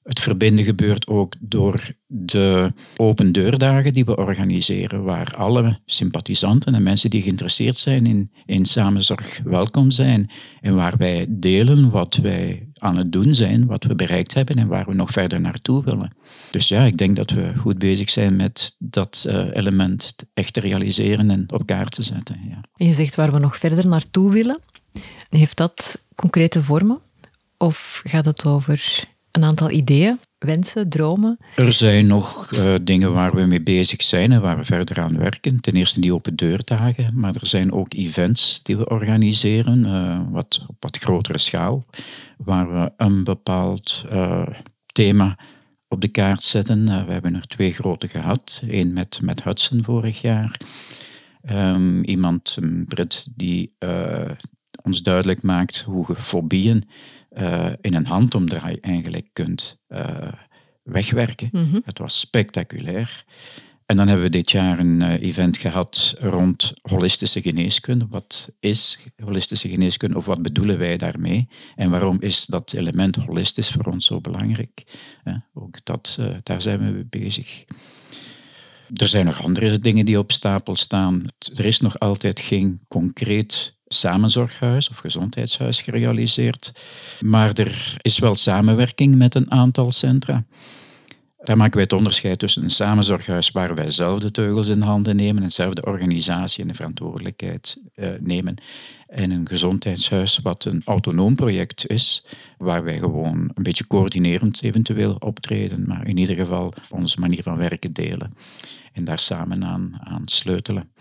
Het 0.05 0.19
verbinden 0.19 0.65
gebeurt 0.65 1.07
ook 1.07 1.33
door 1.39 1.93
de 2.07 2.74
open 2.97 3.31
deurdagen 3.31 3.93
die 3.93 4.05
we 4.05 4.17
organiseren, 4.17 5.03
waar 5.03 5.33
alle 5.35 5.79
sympathisanten 5.85 6.74
en 6.74 6.83
mensen 6.83 7.09
die 7.09 7.21
geïnteresseerd 7.21 7.77
zijn 7.77 8.05
in, 8.05 8.31
in 8.45 8.65
samenzorg 8.65 9.41
welkom 9.43 9.91
zijn 9.91 10.31
en 10.62 10.75
waar 10.75 10.93
wij 10.97 11.25
delen 11.29 11.89
wat 11.89 12.15
wij 12.15 12.69
aan 12.74 12.97
het 12.97 13.12
doen 13.12 13.33
zijn, 13.33 13.65
wat 13.65 13.83
we 13.83 13.95
bereikt 13.95 14.33
hebben 14.33 14.55
en 14.55 14.67
waar 14.67 14.85
we 14.85 14.93
nog 14.93 15.12
verder 15.12 15.41
naartoe 15.41 15.83
willen. 15.83 16.15
Dus 16.51 16.67
ja, 16.67 16.83
ik 16.83 16.97
denk 16.97 17.15
dat 17.15 17.29
we 17.29 17.53
goed 17.57 17.77
bezig 17.77 18.09
zijn 18.09 18.35
met 18.35 18.75
dat 18.79 19.25
uh, 19.27 19.47
element 19.51 20.15
echt 20.33 20.53
te 20.53 20.59
realiseren 20.59 21.31
en 21.31 21.51
op 21.53 21.65
kaart 21.65 21.91
te 21.91 22.03
zetten. 22.03 22.39
Ja. 22.50 22.85
je 22.85 22.93
zegt 22.93 23.15
waar 23.15 23.31
we 23.31 23.39
nog 23.39 23.57
verder 23.57 23.88
naartoe 23.88 24.31
willen. 24.31 24.59
Heeft 25.29 25.57
dat 25.57 26.01
concrete 26.15 26.62
vormen? 26.62 27.00
Of 27.57 28.01
gaat 28.03 28.25
het 28.25 28.45
over 28.45 29.07
een 29.36 29.44
aantal 29.44 29.70
ideeën, 29.70 30.20
wensen, 30.38 30.89
dromen? 30.89 31.38
Er 31.56 31.72
zijn 31.72 32.08
nog 32.08 32.51
uh, 32.51 32.75
dingen 32.82 33.13
waar 33.13 33.36
we 33.36 33.46
mee 33.46 33.62
bezig 33.62 34.01
zijn 34.01 34.32
en 34.32 34.42
waar 34.42 34.58
we 34.58 34.65
verder 34.65 35.00
aan 35.00 35.18
werken. 35.18 35.62
Ten 35.62 35.74
eerste 35.74 36.00
die 36.00 36.13
open 36.13 36.36
deurdagen, 36.36 37.20
maar 37.20 37.36
er 37.36 37.48
zijn 37.48 37.72
ook 37.72 37.94
events 37.94 38.60
die 38.63 38.77
we 38.77 38.89
organiseren, 38.89 39.86
uh, 39.86 40.22
wat, 40.32 40.65
op 40.68 40.75
wat 40.80 40.98
grotere 40.98 41.38
schaal, 41.38 41.86
waar 42.38 42.74
we 42.74 42.92
een 42.98 43.24
bepaald 43.24 44.06
uh, 44.12 44.48
thema 44.92 45.39
op 45.88 46.01
de 46.01 46.08
kaart 46.08 46.44
zetten. 46.44 46.86
we 46.86 47.12
hebben 47.13 47.36
er 47.36 47.48
twee 47.48 47.74
grote 47.74 48.08
gehad. 48.08 48.63
Eén 48.68 48.94
met, 48.94 49.20
met 49.22 49.44
Hudson 49.44 49.84
vorig 49.84 50.22
jaar. 50.22 50.60
Um, 51.51 52.04
iemand, 52.04 52.58
een 52.60 52.86
Brit, 52.88 53.27
die 53.36 53.75
ons 54.84 55.01
duidelijk 55.01 55.42
maakt 55.42 55.82
hoe 55.82 56.15
fobieën 56.15 56.89
uh, 57.39 57.72
in 57.82 57.94
een 57.94 58.06
handomdraai 58.06 58.77
eigenlijk 58.82 59.27
kunt 59.34 59.80
uh, 59.89 60.32
wegwerken. 60.84 61.50
Mhm. 61.51 61.80
Het 61.86 61.98
was 61.98 62.20
spectaculair. 62.20 63.24
En 63.86 63.96
dan 63.96 64.08
hebben 64.08 64.25
we 64.25 64.32
dit 64.32 64.51
jaar 64.51 64.80
een 64.80 65.01
uh, 65.01 65.22
event 65.22 65.58
gehad 65.58 66.15
rond 66.20 66.74
holistische 66.82 67.42
geneeskunde. 67.42 68.08
Wat 68.10 68.50
is 68.60 69.00
holistische 69.24 69.70
geneeskunde 69.70 70.18
of 70.18 70.25
wat 70.25 70.42
bedoelen 70.42 70.77
wij 70.77 70.98
daarmee? 70.98 71.48
En 71.75 71.89
waarom 71.89 72.18
is 72.22 72.46
dat 72.46 72.74
element 72.74 73.15
holistisch 73.15 73.70
voor 73.70 73.86
ons 73.86 74.06
zo 74.06 74.22
belangrijk? 74.22 74.84
ook 75.54 75.86
dat, 75.86 76.20
daar 76.44 76.62
zijn 76.62 76.80
we 76.80 76.92
mee 76.92 77.06
bezig. 77.10 77.65
Er 78.94 79.08
zijn 79.08 79.25
nog 79.25 79.44
andere 79.44 79.80
dingen 79.80 80.06
die 80.06 80.20
op 80.20 80.32
stapel 80.32 80.75
staan. 80.75 81.25
Er 81.56 81.65
is 81.65 81.80
nog 81.80 82.00
altijd 82.00 82.39
geen 82.39 82.82
concreet 82.88 83.75
samenzorghuis 83.95 84.89
of 84.89 84.97
gezondheidshuis 84.97 85.81
gerealiseerd. 85.81 86.71
Maar 87.19 87.53
er 87.53 87.97
is 88.01 88.19
wel 88.19 88.35
samenwerking 88.35 89.15
met 89.15 89.35
een 89.35 89.51
aantal 89.51 89.91
centra. 89.91 90.45
Daar 91.45 91.57
maken 91.57 91.73
wij 91.73 91.83
het 91.83 91.93
onderscheid 91.93 92.39
tussen 92.39 92.63
een 92.63 92.69
samenzorghuis 92.69 93.51
waar 93.51 93.75
wij 93.75 93.89
zelf 93.89 94.19
de 94.19 94.31
teugels 94.31 94.67
in 94.67 94.81
handen 94.81 95.15
nemen 95.15 95.43
en 95.43 95.51
zelf 95.51 95.73
de 95.73 95.85
organisatie 95.85 96.61
en 96.61 96.67
de 96.67 96.73
verantwoordelijkheid 96.73 97.83
uh, 97.95 98.09
nemen. 98.19 98.55
En 99.07 99.31
een 99.31 99.47
gezondheidshuis 99.47 100.37
wat 100.37 100.65
een 100.65 100.81
autonoom 100.85 101.35
project 101.35 101.87
is, 101.87 102.25
waar 102.57 102.83
wij 102.83 102.97
gewoon 102.97 103.51
een 103.53 103.63
beetje 103.63 103.87
coördinerend 103.87 104.63
eventueel 104.63 105.15
optreden, 105.19 105.87
maar 105.87 106.07
in 106.07 106.17
ieder 106.17 106.35
geval 106.35 106.73
onze 106.89 107.19
manier 107.19 107.43
van 107.43 107.57
werken 107.57 107.91
delen 107.91 108.33
en 108.93 109.03
daar 109.03 109.19
samen 109.19 109.65
aan, 109.65 109.91
aan 109.99 110.21
sleutelen. 110.25 110.91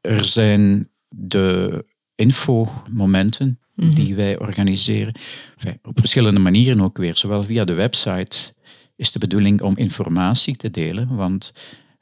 Er 0.00 0.24
zijn 0.24 0.90
de 1.08 1.84
infomomenten 2.16 3.58
Mhm. 3.74 3.90
die 3.90 4.14
wij 4.14 4.38
organiseren. 4.38 5.14
Enfin, 5.56 5.78
op 5.82 5.98
verschillende 5.98 6.40
manieren 6.40 6.80
ook 6.80 6.96
weer. 6.96 7.16
Zowel 7.16 7.42
via 7.44 7.64
de 7.64 7.72
website 7.72 8.54
is 8.96 9.12
de 9.12 9.18
bedoeling 9.18 9.62
om 9.62 9.76
informatie 9.76 10.56
te 10.56 10.70
delen, 10.70 11.16
want 11.16 11.52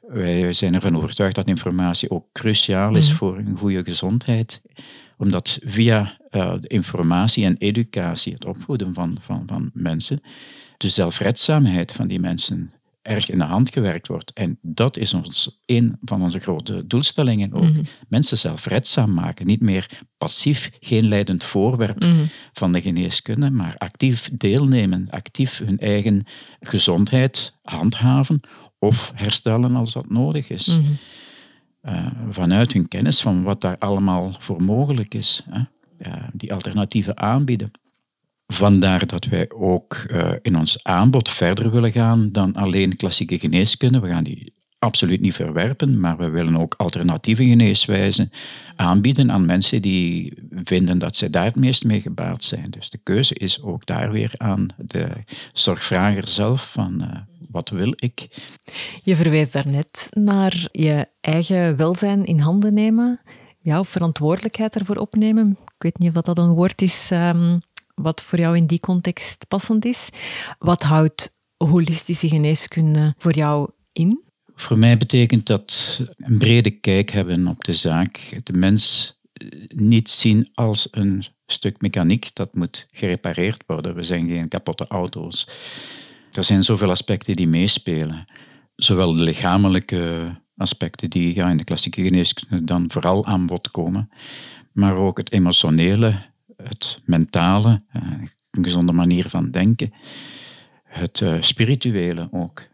wij 0.07 0.53
zijn 0.53 0.73
ervan 0.73 0.97
overtuigd 0.97 1.35
dat 1.35 1.47
informatie 1.47 2.09
ook 2.09 2.25
cruciaal 2.33 2.95
is 2.95 3.07
Mhm. 3.07 3.17
voor 3.17 3.37
een 3.37 3.57
goede 3.57 3.83
gezondheid. 3.83 4.61
Omdat 5.17 5.59
via 5.65 6.17
uh, 6.31 6.53
de 6.59 6.67
informatie 6.67 7.45
en 7.45 7.57
educatie, 7.57 8.33
het 8.33 8.45
opvoeden 8.45 8.93
van, 8.93 9.17
van, 9.21 9.43
van 9.47 9.69
mensen, 9.73 10.21
de 10.77 10.89
zelfredzaamheid 10.89 11.91
van 11.91 12.07
die 12.07 12.19
mensen 12.19 12.71
erg 13.05 13.29
in 13.29 13.37
de 13.37 13.43
hand 13.43 13.69
gewerkt 13.69 14.07
wordt. 14.07 14.33
En 14.33 14.57
dat 14.61 14.97
is 14.97 15.13
ons, 15.13 15.59
een 15.65 15.97
van 16.01 16.21
onze 16.21 16.39
grote 16.39 16.87
doelstellingen 16.87 17.53
ook. 17.53 17.63
Mhm. 17.63 17.83
Mensen 18.07 18.37
zelfredzaam 18.37 19.13
maken. 19.13 19.45
Niet 19.45 19.61
meer 19.61 19.89
passief, 20.17 20.71
geen 20.79 21.07
leidend 21.07 21.43
voorwerp 21.43 22.03
Mhm. 22.03 22.25
van 22.53 22.71
de 22.71 22.81
geneeskunde, 22.81 23.49
maar 23.51 23.75
actief 23.77 24.29
deelnemen, 24.33 25.07
actief 25.09 25.57
hun 25.57 25.77
eigen 25.77 26.25
gezondheid 26.59 27.57
handhaven 27.61 28.39
of 28.79 29.11
herstellen 29.15 29.75
als 29.75 29.93
dat 29.93 30.09
nodig 30.09 30.49
is. 30.49 30.79
Mhm. 30.79 30.91
Uh, 31.83 32.07
vanuit 32.29 32.73
hun 32.73 32.87
kennis 32.87 33.21
van 33.21 33.43
wat 33.43 33.61
daar 33.61 33.77
allemaal 33.77 34.35
voor 34.39 34.63
mogelijk 34.63 35.13
is. 35.13 35.41
Hè? 35.49 35.59
Ja, 35.97 36.29
die 36.33 36.53
alternatieven 36.53 37.17
aanbieden. 37.17 37.71
Vandaar 38.47 39.05
dat 39.05 39.25
wij 39.25 39.49
ook 39.49 40.05
uh, 40.11 40.31
in 40.41 40.57
ons 40.57 40.83
aanbod 40.83 41.29
verder 41.29 41.71
willen 41.71 41.91
gaan 41.91 42.31
dan 42.31 42.53
alleen 42.53 42.95
klassieke 42.95 43.39
geneeskunde. 43.39 43.99
We 43.99 44.07
gaan 44.07 44.23
die 44.23 44.53
absoluut 44.79 45.21
niet 45.21 45.33
verwerpen, 45.33 45.99
maar 45.99 46.17
we 46.17 46.29
willen 46.29 46.57
ook 46.57 46.73
alternatieve 46.77 47.45
geneeswijzen 47.45 48.31
aanbieden 48.75 49.31
aan 49.31 49.45
mensen 49.45 49.81
die 49.81 50.33
vinden 50.51 50.97
dat 50.97 51.15
zij 51.15 51.29
daar 51.29 51.45
het 51.45 51.55
meest 51.55 51.83
mee 51.83 52.01
gebaat 52.01 52.43
zijn. 52.43 52.69
Dus 52.69 52.89
de 52.89 52.99
keuze 53.03 53.33
is 53.33 53.61
ook 53.61 53.85
daar 53.85 54.11
weer 54.11 54.33
aan 54.37 54.67
de 54.77 55.09
zorgvrager 55.53 56.27
zelf 56.27 56.71
van 56.71 57.01
uh, 57.01 57.17
wat 57.49 57.69
wil 57.69 57.93
ik. 57.95 58.27
Je 59.03 59.15
verwijst 59.15 59.53
daarnet 59.53 60.07
naar 60.11 60.67
je 60.71 61.07
eigen 61.21 61.77
welzijn 61.77 62.25
in 62.25 62.39
handen 62.39 62.71
nemen, 62.71 63.21
jouw 63.59 63.83
verantwoordelijkheid 63.83 64.75
ervoor 64.75 64.97
opnemen. 64.97 65.49
Ik 65.49 65.83
weet 65.83 65.97
niet 65.97 66.17
of 66.17 66.23
dat 66.23 66.37
een 66.37 66.53
woord 66.53 66.81
is 66.81 67.09
um, 67.13 67.61
wat 67.95 68.21
voor 68.21 68.39
jou 68.39 68.57
in 68.57 68.65
die 68.65 68.79
context 68.79 69.47
passend 69.47 69.85
is. 69.85 70.09
Wat 70.59 70.83
houdt 70.83 71.31
holistische 71.57 72.27
geneeskunde 72.27 73.13
voor 73.17 73.33
jou 73.33 73.69
in? 73.91 74.23
Voor 74.55 74.79
mij 74.79 74.97
betekent 74.97 75.45
dat 75.45 76.01
een 76.17 76.37
brede 76.37 76.69
kijk 76.69 77.09
hebben 77.09 77.47
op 77.47 77.63
de 77.63 77.73
zaak. 77.73 78.39
De 78.43 78.53
mens 78.53 79.13
niet 79.75 80.09
zien 80.09 80.49
als 80.53 80.87
een 80.91 81.25
stuk 81.45 81.81
mechaniek 81.81 82.35
dat 82.35 82.55
moet 82.55 82.87
gerepareerd 82.91 83.63
worden. 83.67 83.95
We 83.95 84.03
zijn 84.03 84.29
geen 84.29 84.47
kapotte 84.47 84.87
auto's. 84.87 85.47
Er 86.31 86.43
zijn 86.43 86.63
zoveel 86.63 86.89
aspecten 86.89 87.35
die 87.35 87.47
meespelen. 87.47 88.25
Zowel 88.75 89.15
de 89.15 89.23
lichamelijke 89.23 90.35
aspecten 90.57 91.09
die 91.09 91.35
ja, 91.35 91.49
in 91.49 91.57
de 91.57 91.63
klassieke 91.63 92.01
geneeskunde 92.01 92.63
dan 92.63 92.91
vooral 92.91 93.25
aan 93.25 93.45
bod 93.45 93.71
komen, 93.71 94.09
maar 94.71 94.95
ook 94.95 95.17
het 95.17 95.31
emotionele, 95.31 96.25
het 96.57 97.01
mentale, 97.05 97.83
een 98.51 98.63
gezonde 98.63 98.91
manier 98.91 99.29
van 99.29 99.51
denken, 99.51 99.93
het 100.83 101.19
uh, 101.19 101.41
spirituele 101.41 102.27
ook. 102.31 102.67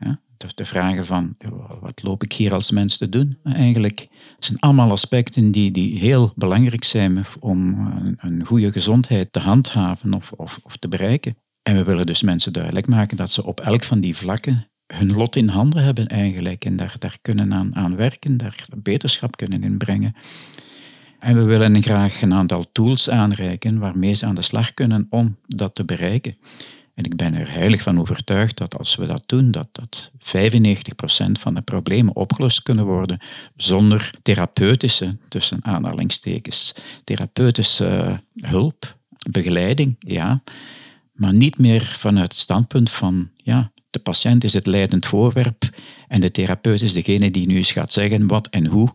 De, 0.56 0.66
vragen 0.66 1.06
van, 1.06 1.36
wat 1.82 2.04
loop 2.04 2.24
ik 2.24 2.34
hier 2.34 2.54
als 2.54 2.72
mens 2.72 2.98
te 2.98 3.10
doen 3.10 3.38
eigenlijk? 3.44 4.08
Zijn 4.40 4.60
allemaal 4.60 4.92
aspecten 4.92 5.52
die, 5.52 5.72
die 5.72 6.00
heel 6.00 6.32
belangrijk 6.36 6.84
zijn 6.84 7.26
om 7.40 7.80
een, 7.80 8.16
een 8.18 8.46
goede 8.46 8.72
gezondheid 8.72 9.34
te 9.34 9.40
handhaven 9.40 10.14
of, 10.14 10.32
of, 10.32 10.60
of 10.64 10.78
te 10.78 10.88
bereiken. 10.88 11.38
En 11.64 11.76
we 11.76 11.84
willen 11.84 12.06
dus 12.06 12.22
mensen 12.22 12.54
duidelijk 12.54 12.88
maken 12.88 13.18
dat 13.18 13.32
ze 13.32 13.46
op 13.46 13.60
elk 13.60 13.84
van 13.84 14.00
die 14.00 14.16
vlakken 14.16 14.72
hun 14.94 15.14
lot 15.14 15.36
in 15.36 15.48
handen 15.48 15.84
hebben 15.84 16.08
eigenlijk 16.08 16.66
en 16.66 16.76
daar, 16.76 16.96
daar 17.00 17.18
kunnen 17.22 17.54
aan, 17.54 17.76
aan 17.76 17.96
werken, 17.96 18.38
daar 18.38 18.66
beterschap 18.78 19.38
kunnen 19.38 19.64
inbrengen. 19.64 20.16
En 21.22 21.36
we 21.36 21.44
willen 21.44 21.84
graag 21.84 22.22
een 22.22 22.34
aantal 22.34 22.66
tools 22.72 23.10
aanreiken 23.10 23.80
waarmee 23.80 24.14
ze 24.14 24.26
aan 24.26 24.36
de 24.36 24.42
slag 24.42 24.74
kunnen 24.74 25.08
om 25.10 25.38
dat 25.48 25.76
te 25.76 25.86
bereiken. 25.86 26.38
En 26.94 27.04
ik 27.04 27.16
ben 27.16 27.34
er 27.34 27.52
heilig 27.52 27.82
van 27.82 28.00
overtuigd 28.00 28.58
dat 28.58 28.78
als 28.78 28.96
we 28.96 29.06
dat 29.06 29.24
doen, 29.26 29.52
dat, 29.52 29.68
dat 29.72 30.12
95% 30.18 31.32
van 31.32 31.54
de 31.54 31.62
problemen 31.62 32.16
opgelost 32.16 32.62
kunnen 32.62 32.86
worden 32.86 33.20
zonder 33.56 34.12
therapeutische, 34.22 35.18
tussen 35.30 35.60
aanhalingstekens, 35.62 36.74
therapeutische 37.04 38.22
hulp, 38.36 38.98
begeleiding, 39.30 39.96
ja, 40.00 40.44
maar 41.12 41.34
niet 41.34 41.58
meer 41.58 41.82
vanuit 41.82 42.32
het 42.32 42.42
standpunt 42.42 42.90
van, 42.90 43.30
ja, 43.36 43.72
de 43.90 44.00
patiënt 44.00 44.44
is 44.44 44.54
het 44.54 44.68
leidend 44.68 45.06
voorwerp 45.06 45.70
en 46.08 46.22
de 46.22 46.32
therapeut 46.32 46.82
is 46.82 46.94
degene 46.94 47.32
die 47.32 47.48
nu 47.48 47.56
eens 47.56 47.72
gaat 47.72 47.92
zeggen 47.92 48.28
wat 48.28 48.48
en 48.48 48.66
hoe. 48.66 48.94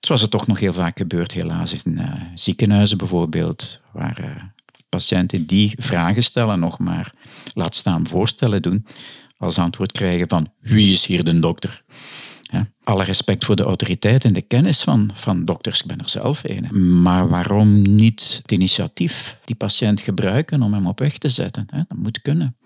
Zoals 0.00 0.20
het 0.20 0.30
toch 0.30 0.46
nog 0.46 0.60
heel 0.60 0.72
vaak 0.72 0.98
gebeurt, 0.98 1.32
helaas, 1.32 1.84
in 1.84 1.98
uh, 1.98 2.22
ziekenhuizen 2.34 2.98
bijvoorbeeld, 2.98 3.80
waar 3.92 4.20
uh, 4.20 4.42
patiënten 4.88 5.46
die 5.46 5.74
vragen 5.78 6.22
stellen 6.22 6.60
nog 6.60 6.78
maar, 6.78 7.12
laat 7.54 7.74
staan 7.74 8.06
voorstellen 8.06 8.62
doen, 8.62 8.86
als 9.36 9.58
antwoord 9.58 9.92
krijgen 9.92 10.28
van 10.28 10.52
wie 10.60 10.92
is 10.92 11.06
hier 11.06 11.24
de 11.24 11.40
dokter? 11.40 11.82
Ja, 12.42 12.68
alle 12.84 13.04
respect 13.04 13.44
voor 13.44 13.56
de 13.56 13.62
autoriteit 13.62 14.24
en 14.24 14.32
de 14.32 14.42
kennis 14.42 14.82
van, 14.82 15.10
van 15.14 15.44
dokters, 15.44 15.80
ik 15.80 15.86
ben 15.86 15.98
er 15.98 16.08
zelf 16.08 16.40
een. 16.42 17.02
Maar 17.02 17.28
waarom 17.28 17.82
niet 17.82 18.40
het 18.42 18.52
initiatief 18.52 19.38
die 19.44 19.56
patiënt 19.56 20.00
gebruiken 20.00 20.62
om 20.62 20.74
hem 20.74 20.86
op 20.86 20.98
weg 20.98 21.18
te 21.18 21.28
zetten? 21.28 21.66
Dat 21.70 21.98
moet 21.98 22.22
kunnen. 22.22 22.56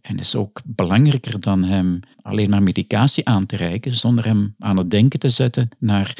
En 0.00 0.18
is 0.18 0.34
ook 0.34 0.60
belangrijker 0.64 1.40
dan 1.40 1.64
hem 1.64 2.00
alleen 2.22 2.50
maar 2.50 2.62
medicatie 2.62 3.28
aan 3.28 3.46
te 3.46 3.56
reiken, 3.56 3.96
zonder 3.96 4.24
hem 4.24 4.54
aan 4.58 4.78
het 4.78 4.90
denken 4.90 5.18
te 5.18 5.28
zetten 5.28 5.68
naar 5.78 6.14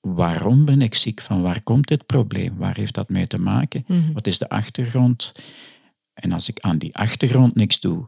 waarom 0.00 0.64
ben 0.64 0.82
ik 0.82 0.94
ziek, 0.94 1.20
van 1.20 1.42
waar 1.42 1.62
komt 1.62 1.88
dit 1.88 2.06
probleem, 2.06 2.56
waar 2.56 2.76
heeft 2.76 2.94
dat 2.94 3.08
mee 3.08 3.26
te 3.26 3.40
maken, 3.40 3.84
Mhm. 3.86 4.12
wat 4.12 4.26
is 4.26 4.38
de 4.38 4.48
achtergrond. 4.48 5.34
En 6.14 6.32
als 6.32 6.48
ik 6.48 6.60
aan 6.60 6.78
die 6.78 6.96
achtergrond 6.96 7.54
niks 7.54 7.80
doe, 7.80 8.06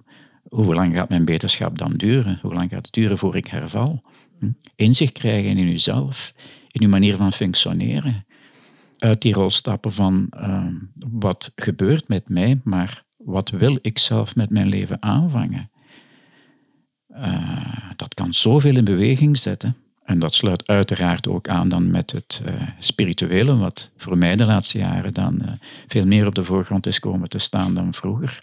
hoe 0.49 0.75
lang 0.75 0.95
gaat 0.95 1.09
mijn 1.09 1.25
beterschap 1.25 1.79
dan 1.79 1.93
duren? 1.93 2.39
Hoe 2.43 2.55
lang 2.55 2.71
gaat 2.71 2.85
het 2.87 2.95
duren 2.95 3.19
voor 3.19 3.37
ik 3.37 3.47
herval? 3.47 4.03
Hm? 4.39 4.51
Inzicht 4.77 5.13
krijgen 5.13 5.51
in 5.57 5.69
uzelf, 5.69 6.35
in 6.69 6.83
uw 6.83 6.89
manier 6.89 7.17
van 7.17 7.33
functioneren. 7.33 8.27
Uit 8.99 9.23
die 9.23 9.33
rol 9.35 9.51
stappen 9.51 9.93
van 9.93 10.27
uh, 10.37 10.67
wat 11.11 11.53
gebeurt 11.55 12.09
met 12.09 12.29
mij, 12.29 12.61
maar 12.65 13.05
wat 13.17 13.51
wil 13.51 13.79
ik 13.83 13.99
zelf 13.99 14.37
met 14.37 14.51
mijn 14.51 14.69
leven 14.69 15.03
aanvangen? 15.03 15.71
Uh, 17.09 17.91
dat 17.97 18.15
kan 18.15 18.35
zoveel 18.35 18.77
in 18.77 18.85
beweging 18.85 19.39
zetten. 19.39 19.77
En 20.11 20.19
dat 20.19 20.35
sluit 20.35 20.67
uiteraard 20.67 21.29
ook 21.29 21.49
aan 21.49 21.69
dan 21.69 21.91
met 21.91 22.13
het 22.13 22.43
uh, 22.47 22.69
spirituele, 22.79 23.57
wat 23.57 23.91
voor 23.97 24.19
mij 24.19 24.37
de 24.37 24.45
laatste 24.45 24.79
jaren 24.79 25.15
dan 25.15 25.39
uh, 25.43 25.53
veel 25.89 26.07
meer 26.07 26.27
op 26.27 26.35
de 26.35 26.45
voorgrond 26.45 26.87
is 26.87 26.99
komen 26.99 27.29
te 27.29 27.39
staan 27.39 27.75
dan 27.75 27.95
vroeger. 27.95 28.41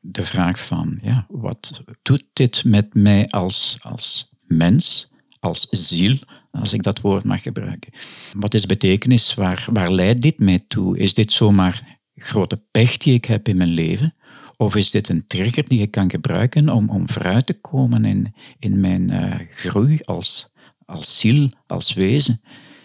De 0.00 0.24
vraag 0.24 0.66
van, 0.66 0.98
ja, 1.02 1.26
wat 1.28 1.82
doet 2.02 2.24
dit 2.32 2.64
met 2.64 2.94
mij 2.94 3.28
als, 3.28 3.78
als 3.80 4.34
mens, 4.46 5.12
als 5.40 5.66
ziel, 5.70 6.18
als 6.50 6.72
ik 6.72 6.82
dat 6.82 7.00
woord 7.00 7.24
mag 7.24 7.42
gebruiken. 7.42 7.92
Wat 8.32 8.54
is 8.54 8.66
betekenis? 8.66 9.34
Waar, 9.34 9.66
waar 9.72 9.92
leidt 9.92 10.22
dit 10.22 10.38
mij 10.38 10.64
toe? 10.68 10.98
Is 10.98 11.14
dit 11.14 11.32
zomaar 11.32 11.98
grote 12.14 12.62
pech 12.70 12.96
die 12.96 13.14
ik 13.14 13.24
heb 13.24 13.48
in 13.48 13.56
mijn 13.56 13.72
leven? 13.72 14.14
Of 14.56 14.76
is 14.76 14.90
dit 14.90 15.08
een 15.08 15.26
trigger 15.26 15.68
die 15.68 15.80
ik 15.80 15.90
kan 15.90 16.10
gebruiken 16.10 16.68
om, 16.68 16.90
om 16.90 17.10
vooruit 17.10 17.46
te 17.46 17.60
komen 17.60 18.04
in, 18.04 18.34
in 18.58 18.80
mijn 18.80 19.10
uh, 19.10 19.34
groei 19.50 19.98
als, 20.04 20.56
als 20.88 21.18
ziel, 21.18 21.50
als 21.66 21.92
wezen? 21.92 22.40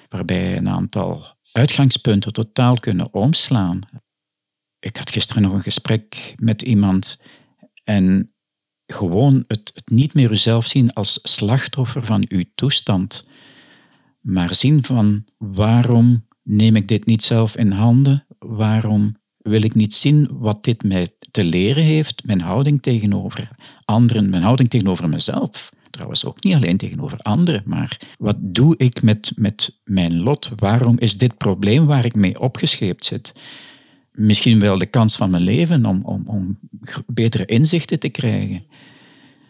Waarbij 0.09 0.57
een 0.57 0.69
aantal 0.69 1.23
uitgangspunten 1.51 2.33
totaal 2.33 2.79
kunnen 2.79 3.13
omslaan. 3.13 3.79
Ik 4.79 4.97
had 4.97 5.11
gisteren 5.11 5.41
nog 5.41 5.53
een 5.53 5.61
gesprek 5.61 6.33
met 6.37 6.61
iemand 6.61 7.21
en 7.83 8.33
gewoon 8.85 9.43
het, 9.47 9.71
het 9.73 9.89
niet 9.89 10.13
meer 10.13 10.31
uzelf 10.31 10.67
zien 10.67 10.93
als 10.93 11.19
slachtoffer 11.21 12.05
van 12.05 12.25
uw 12.27 12.43
toestand, 12.55 13.27
maar 14.21 14.55
zien 14.55 14.85
van 14.85 15.23
waarom 15.37 16.27
neem 16.43 16.75
ik 16.75 16.87
dit 16.87 17.05
niet 17.05 17.23
zelf 17.23 17.57
in 17.57 17.71
handen? 17.71 18.25
Waarom 18.39 19.15
wil 19.37 19.63
ik 19.63 19.75
niet 19.75 19.93
zien 19.93 20.27
wat 20.31 20.63
dit 20.63 20.83
mij 20.83 21.07
te 21.31 21.43
leren 21.43 21.83
heeft, 21.83 22.25
mijn 22.25 22.41
houding 22.41 22.81
tegenover 22.81 23.49
anderen, 23.85 24.29
mijn 24.29 24.43
houding 24.43 24.69
tegenover 24.69 25.09
mezelf? 25.09 25.71
Trouwens 25.93 26.25
ook 26.25 26.43
niet 26.43 26.55
alleen 26.55 26.77
tegenover 26.77 27.17
anderen, 27.17 27.63
maar 27.65 27.99
wat 28.17 28.35
doe 28.39 28.75
ik 28.77 29.01
met, 29.01 29.31
met 29.35 29.77
mijn 29.83 30.19
lot? 30.19 30.51
Waarom 30.55 30.99
is 30.99 31.17
dit 31.17 31.37
probleem 31.37 31.85
waar 31.85 32.05
ik 32.05 32.15
mee 32.15 32.39
opgescheept 32.39 33.05
zit? 33.05 33.33
Misschien 34.11 34.59
wel 34.59 34.77
de 34.77 34.85
kans 34.85 35.15
van 35.15 35.29
mijn 35.29 35.43
leven 35.43 35.85
om, 35.85 36.01
om, 36.05 36.23
om 36.27 36.59
betere 37.05 37.45
inzichten 37.45 37.99
te 37.99 38.09
krijgen. 38.09 38.65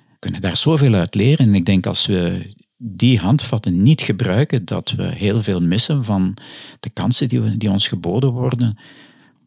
We 0.10 0.16
kunnen 0.20 0.42
daar 0.42 0.58
zoveel 0.58 0.94
uit 0.94 1.16
leren. 1.16 1.46
En 1.46 1.56
ik 1.56 1.66
denk 1.66 1.86
als 1.86 2.06
we 2.06 2.54
die 2.78 3.20
handvatten 3.20 3.84
niet 3.84 4.02
gebruiken, 4.02 4.66
dat 4.66 4.92
we 4.92 5.04
heel 5.04 5.44
veel 5.44 5.62
missen 5.62 6.04
van 6.04 6.38
de 6.80 6.90
kansen 6.90 7.28
die, 7.28 7.42
we, 7.42 7.58
die 7.58 7.70
ons 7.70 7.88
geboden 7.88 8.32
worden. 8.32 8.78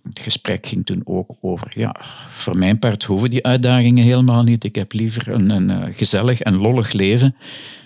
Het 0.09 0.19
gesprek 0.19 0.67
ging 0.67 0.87
toen 0.87 1.01
ook 1.05 1.35
over, 1.41 1.73
ja, 1.75 1.97
voor 2.31 2.59
mijn 2.59 2.79
part 2.79 3.05
hoeven 3.05 3.31
die 3.31 3.45
uitdagingen 3.45 4.05
helemaal 4.05 4.43
niet. 4.43 4.65
Ik 4.65 4.75
heb 4.75 4.93
liever 4.93 5.29
een, 5.29 5.51
een 5.51 5.71
eh, 5.71 5.95
gezellig 5.95 6.41
en 6.41 6.57
lollig 6.57 6.93
leven. 6.93 7.37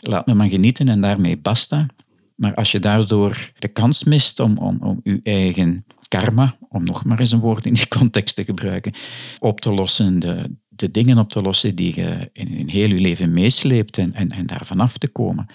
Laat 0.01 0.27
me 0.27 0.35
maar 0.35 0.49
genieten 0.49 0.89
en 0.89 1.01
daarmee 1.01 1.37
basta. 1.37 1.87
Maar 2.35 2.55
als 2.55 2.73
je 2.73 2.79
daardoor 2.79 3.53
de 3.59 3.69
kans 3.69 4.05
mist 4.05 4.41
om, 4.41 4.59
om, 4.59 4.79
om 4.81 5.01
je 5.03 5.21
eigen 5.23 5.85
karma, 6.09 6.57
om 6.69 6.85
nog 6.85 7.05
maar 7.05 7.19
eens 7.19 7.33
een 7.33 7.41
woord 7.41 7.67
in 7.67 7.75
die 7.75 7.89
context 7.89 8.37
te 8.37 8.45
gebruiken, 8.45 8.93
op 9.39 9.61
te 9.61 9.75
lossen, 9.75 10.21
de, 10.21 10.57
de 10.69 10.91
dingen 10.91 11.19
op 11.19 11.29
te 11.29 11.43
lossen 11.43 11.75
die 11.75 11.97
je 11.97 12.31
in, 12.33 12.49
in 12.49 12.69
heel 12.69 12.89
je 12.89 13.01
leven 13.01 13.33
meesleept 13.33 13.99
en, 13.99 14.15
en, 14.15 14.29
en 14.29 14.47
daarvan 14.47 14.81
af 14.81 14.99
te 14.99 15.09
komen. 15.09 15.47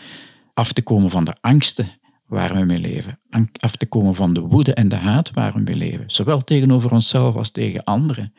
Af 0.53 0.73
te 0.73 0.81
komen 0.81 1.09
van 1.09 1.23
de 1.23 1.35
angsten 1.41 1.89
waar 2.25 2.55
we 2.55 2.65
mee 2.65 2.79
leven. 2.79 3.19
Af 3.59 3.75
te 3.75 3.85
komen 3.85 4.15
van 4.15 4.33
de 4.33 4.39
woede 4.39 4.73
en 4.73 4.87
de 4.87 4.95
haat 4.95 5.31
waar 5.31 5.53
we 5.53 5.59
mee 5.59 5.75
leven. 5.75 6.03
Zowel 6.07 6.43
tegenover 6.43 6.91
onszelf 6.91 7.35
als 7.35 7.51
tegen 7.51 7.83
anderen. 7.83 8.33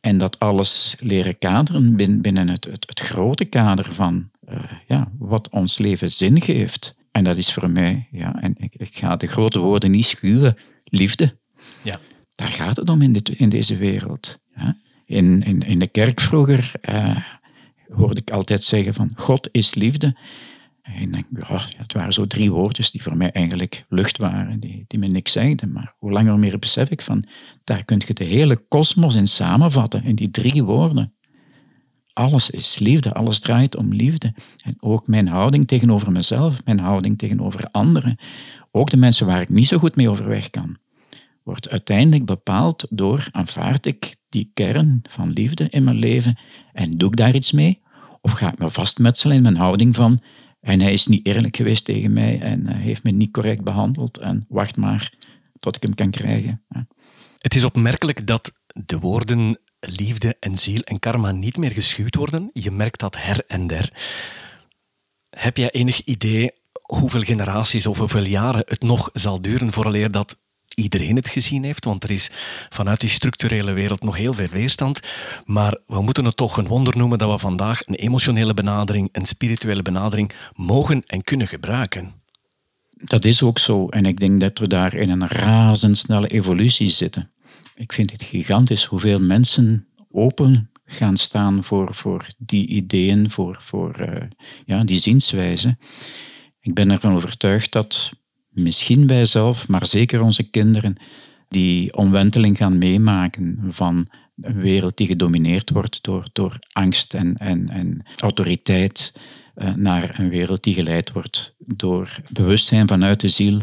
En 0.00 0.18
dat 0.18 0.38
alles 0.38 0.96
leren 1.00 1.38
kaderen 1.38 1.96
binnen 2.20 2.48
het, 2.48 2.64
het, 2.64 2.88
het 2.88 3.00
grote 3.00 3.44
kader 3.44 3.84
van 3.84 4.30
uh, 4.48 4.72
ja, 4.86 5.12
wat 5.18 5.48
ons 5.50 5.78
leven 5.78 6.10
zin 6.10 6.40
geeft. 6.40 6.98
En 7.10 7.24
dat 7.24 7.36
is 7.36 7.52
voor 7.52 7.70
mij, 7.70 8.08
ja, 8.10 8.40
en 8.40 8.54
ik, 8.58 8.74
ik 8.74 8.96
ga 8.96 9.16
de 9.16 9.26
grote 9.26 9.58
woorden 9.58 9.90
niet 9.90 10.04
schuwen, 10.04 10.56
liefde. 10.84 11.38
Ja. 11.82 11.98
Daar 12.28 12.48
gaat 12.48 12.76
het 12.76 12.88
om 12.88 13.02
in, 13.02 13.12
dit, 13.12 13.28
in 13.28 13.48
deze 13.48 13.76
wereld. 13.76 14.40
Ja. 14.56 14.76
In, 15.06 15.42
in, 15.42 15.60
in 15.60 15.78
de 15.78 15.86
kerk 15.86 16.20
vroeger 16.20 16.72
uh, 16.90 17.16
hoorde 17.88 18.20
ik 18.20 18.30
altijd 18.30 18.62
zeggen 18.62 18.94
van 18.94 19.10
God 19.14 19.48
is 19.52 19.74
liefde. 19.74 20.16
En 20.82 21.12
denk, 21.12 21.26
ja, 21.48 21.60
het 21.76 21.92
waren 21.92 22.12
zo 22.12 22.26
drie 22.26 22.52
woordjes 22.52 22.90
die 22.90 23.02
voor 23.02 23.16
mij 23.16 23.30
eigenlijk 23.32 23.84
lucht 23.88 24.16
waren, 24.16 24.60
die, 24.60 24.84
die 24.86 24.98
me 24.98 25.06
niks 25.06 25.32
zeiden. 25.32 25.72
Maar 25.72 25.94
hoe 25.98 26.10
langer 26.10 26.38
meer 26.38 26.58
besef 26.58 26.90
ik 26.90 27.02
van, 27.02 27.24
daar 27.64 27.84
kun 27.84 28.02
je 28.06 28.14
de 28.14 28.24
hele 28.24 28.56
kosmos 28.68 29.14
in 29.14 29.28
samenvatten, 29.28 30.04
in 30.04 30.14
die 30.14 30.30
drie 30.30 30.64
woorden. 30.64 31.12
Alles 32.12 32.50
is 32.50 32.78
liefde, 32.78 33.14
alles 33.14 33.40
draait 33.40 33.76
om 33.76 33.92
liefde. 33.92 34.34
En 34.64 34.74
ook 34.80 35.06
mijn 35.06 35.28
houding 35.28 35.66
tegenover 35.66 36.12
mezelf, 36.12 36.64
mijn 36.64 36.78
houding 36.78 37.18
tegenover 37.18 37.68
anderen, 37.70 38.18
ook 38.70 38.90
de 38.90 38.96
mensen 38.96 39.26
waar 39.26 39.40
ik 39.40 39.48
niet 39.48 39.66
zo 39.66 39.78
goed 39.78 39.96
mee 39.96 40.10
overweg 40.10 40.50
kan, 40.50 40.76
wordt 41.42 41.70
uiteindelijk 41.70 42.24
bepaald 42.24 42.86
door 42.90 43.28
aanvaard 43.30 43.86
ik 43.86 44.16
die 44.28 44.50
kern 44.54 45.02
van 45.08 45.30
liefde 45.30 45.68
in 45.68 45.84
mijn 45.84 45.96
leven 45.96 46.38
en 46.72 46.90
doe 46.90 47.08
ik 47.08 47.16
daar 47.16 47.34
iets 47.34 47.52
mee? 47.52 47.82
Of 48.20 48.32
ga 48.32 48.52
ik 48.52 48.58
me 48.58 48.70
vastmetselen 48.70 49.36
in 49.36 49.42
mijn 49.42 49.56
houding 49.56 49.94
van 49.94 50.20
en 50.60 50.80
hij 50.80 50.92
is 50.92 51.06
niet 51.06 51.26
eerlijk 51.26 51.56
geweest 51.56 51.84
tegen 51.84 52.12
mij 52.12 52.40
en 52.40 52.66
hij 52.66 52.80
heeft 52.80 53.02
me 53.02 53.10
niet 53.10 53.30
correct 53.32 53.62
behandeld 53.62 54.18
en 54.18 54.44
wacht 54.48 54.76
maar 54.76 55.12
tot 55.60 55.76
ik 55.76 55.82
hem 55.82 55.94
kan 55.94 56.10
krijgen. 56.10 56.62
Het 57.38 57.54
is 57.54 57.64
opmerkelijk 57.64 58.26
dat 58.26 58.52
de 58.66 58.98
woorden 58.98 59.58
liefde 59.80 60.36
en 60.40 60.58
ziel 60.58 60.80
en 60.80 60.98
karma 60.98 61.32
niet 61.32 61.56
meer 61.56 61.72
geschuwd 61.72 62.14
worden. 62.14 62.50
Je 62.52 62.70
merkt 62.70 63.00
dat 63.00 63.22
her 63.22 63.44
en 63.46 63.66
der. 63.66 63.92
Heb 65.30 65.56
jij 65.56 65.70
enig 65.70 66.04
idee 66.04 66.50
hoeveel 66.82 67.22
generaties 67.22 67.86
of 67.86 67.98
hoeveel 67.98 68.24
jaren 68.24 68.62
het 68.66 68.82
nog 68.82 69.10
zal 69.12 69.42
duren 69.42 69.72
vooraleer 69.72 70.10
dat 70.10 70.36
iedereen 70.82 71.16
het 71.16 71.28
gezien 71.28 71.64
heeft, 71.64 71.84
want 71.84 72.04
er 72.04 72.10
is 72.10 72.30
vanuit 72.68 73.00
die 73.00 73.10
structurele 73.10 73.72
wereld 73.72 74.02
nog 74.02 74.16
heel 74.16 74.32
veel 74.32 74.48
weerstand. 74.50 75.00
Maar 75.44 75.76
we 75.86 76.02
moeten 76.02 76.24
het 76.24 76.36
toch 76.36 76.56
een 76.56 76.66
wonder 76.66 76.96
noemen 76.96 77.18
dat 77.18 77.30
we 77.30 77.38
vandaag 77.38 77.86
een 77.86 77.94
emotionele 77.94 78.54
benadering, 78.54 79.08
een 79.12 79.26
spirituele 79.26 79.82
benadering 79.82 80.32
mogen 80.54 81.02
en 81.06 81.22
kunnen 81.22 81.48
gebruiken. 81.48 82.12
Dat 82.90 83.24
is 83.24 83.42
ook 83.42 83.58
zo. 83.58 83.88
En 83.88 84.06
ik 84.06 84.20
denk 84.20 84.40
dat 84.40 84.58
we 84.58 84.66
daar 84.66 84.94
in 84.94 85.10
een 85.10 85.26
razendsnelle 85.26 86.28
evolutie 86.28 86.88
zitten. 86.88 87.30
Ik 87.74 87.92
vind 87.92 88.12
het 88.12 88.22
gigantisch 88.22 88.84
hoeveel 88.84 89.20
mensen 89.20 89.86
open 90.10 90.70
gaan 90.84 91.16
staan 91.16 91.64
voor, 91.64 91.94
voor 91.94 92.26
die 92.38 92.66
ideeën, 92.66 93.30
voor, 93.30 93.58
voor 93.62 94.00
uh, 94.00 94.22
ja, 94.66 94.84
die 94.84 94.98
zienswijze. 94.98 95.78
Ik 96.60 96.74
ben 96.74 96.90
ervan 96.90 97.14
overtuigd 97.14 97.72
dat 97.72 98.12
misschien 98.50 99.06
wij 99.06 99.24
zelf, 99.24 99.68
maar 99.68 99.86
zeker 99.86 100.22
onze 100.22 100.42
kinderen, 100.42 100.96
die 101.48 101.96
omwenteling 101.96 102.56
gaan 102.56 102.78
meemaken 102.78 103.58
van 103.68 104.06
een 104.40 104.60
wereld 104.60 104.96
die 104.96 105.06
gedomineerd 105.06 105.70
wordt 105.70 106.02
door, 106.02 106.24
door 106.32 106.58
angst 106.72 107.14
en, 107.14 107.36
en, 107.36 107.68
en 107.68 108.06
autoriteit, 108.16 109.12
uh, 109.56 109.74
naar 109.74 110.18
een 110.18 110.28
wereld 110.28 110.64
die 110.64 110.74
geleid 110.74 111.12
wordt 111.12 111.54
door 111.58 112.16
bewustzijn 112.28 112.88
vanuit 112.88 113.20
de 113.20 113.28
ziel 113.28 113.60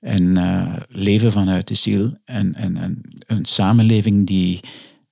en 0.00 0.36
uh, 0.36 0.76
leven 0.88 1.32
vanuit 1.32 1.68
de 1.68 1.74
ziel 1.74 2.18
en, 2.24 2.54
en, 2.54 2.76
en 2.76 3.00
een 3.26 3.44
samenleving 3.44 4.26
die 4.26 4.60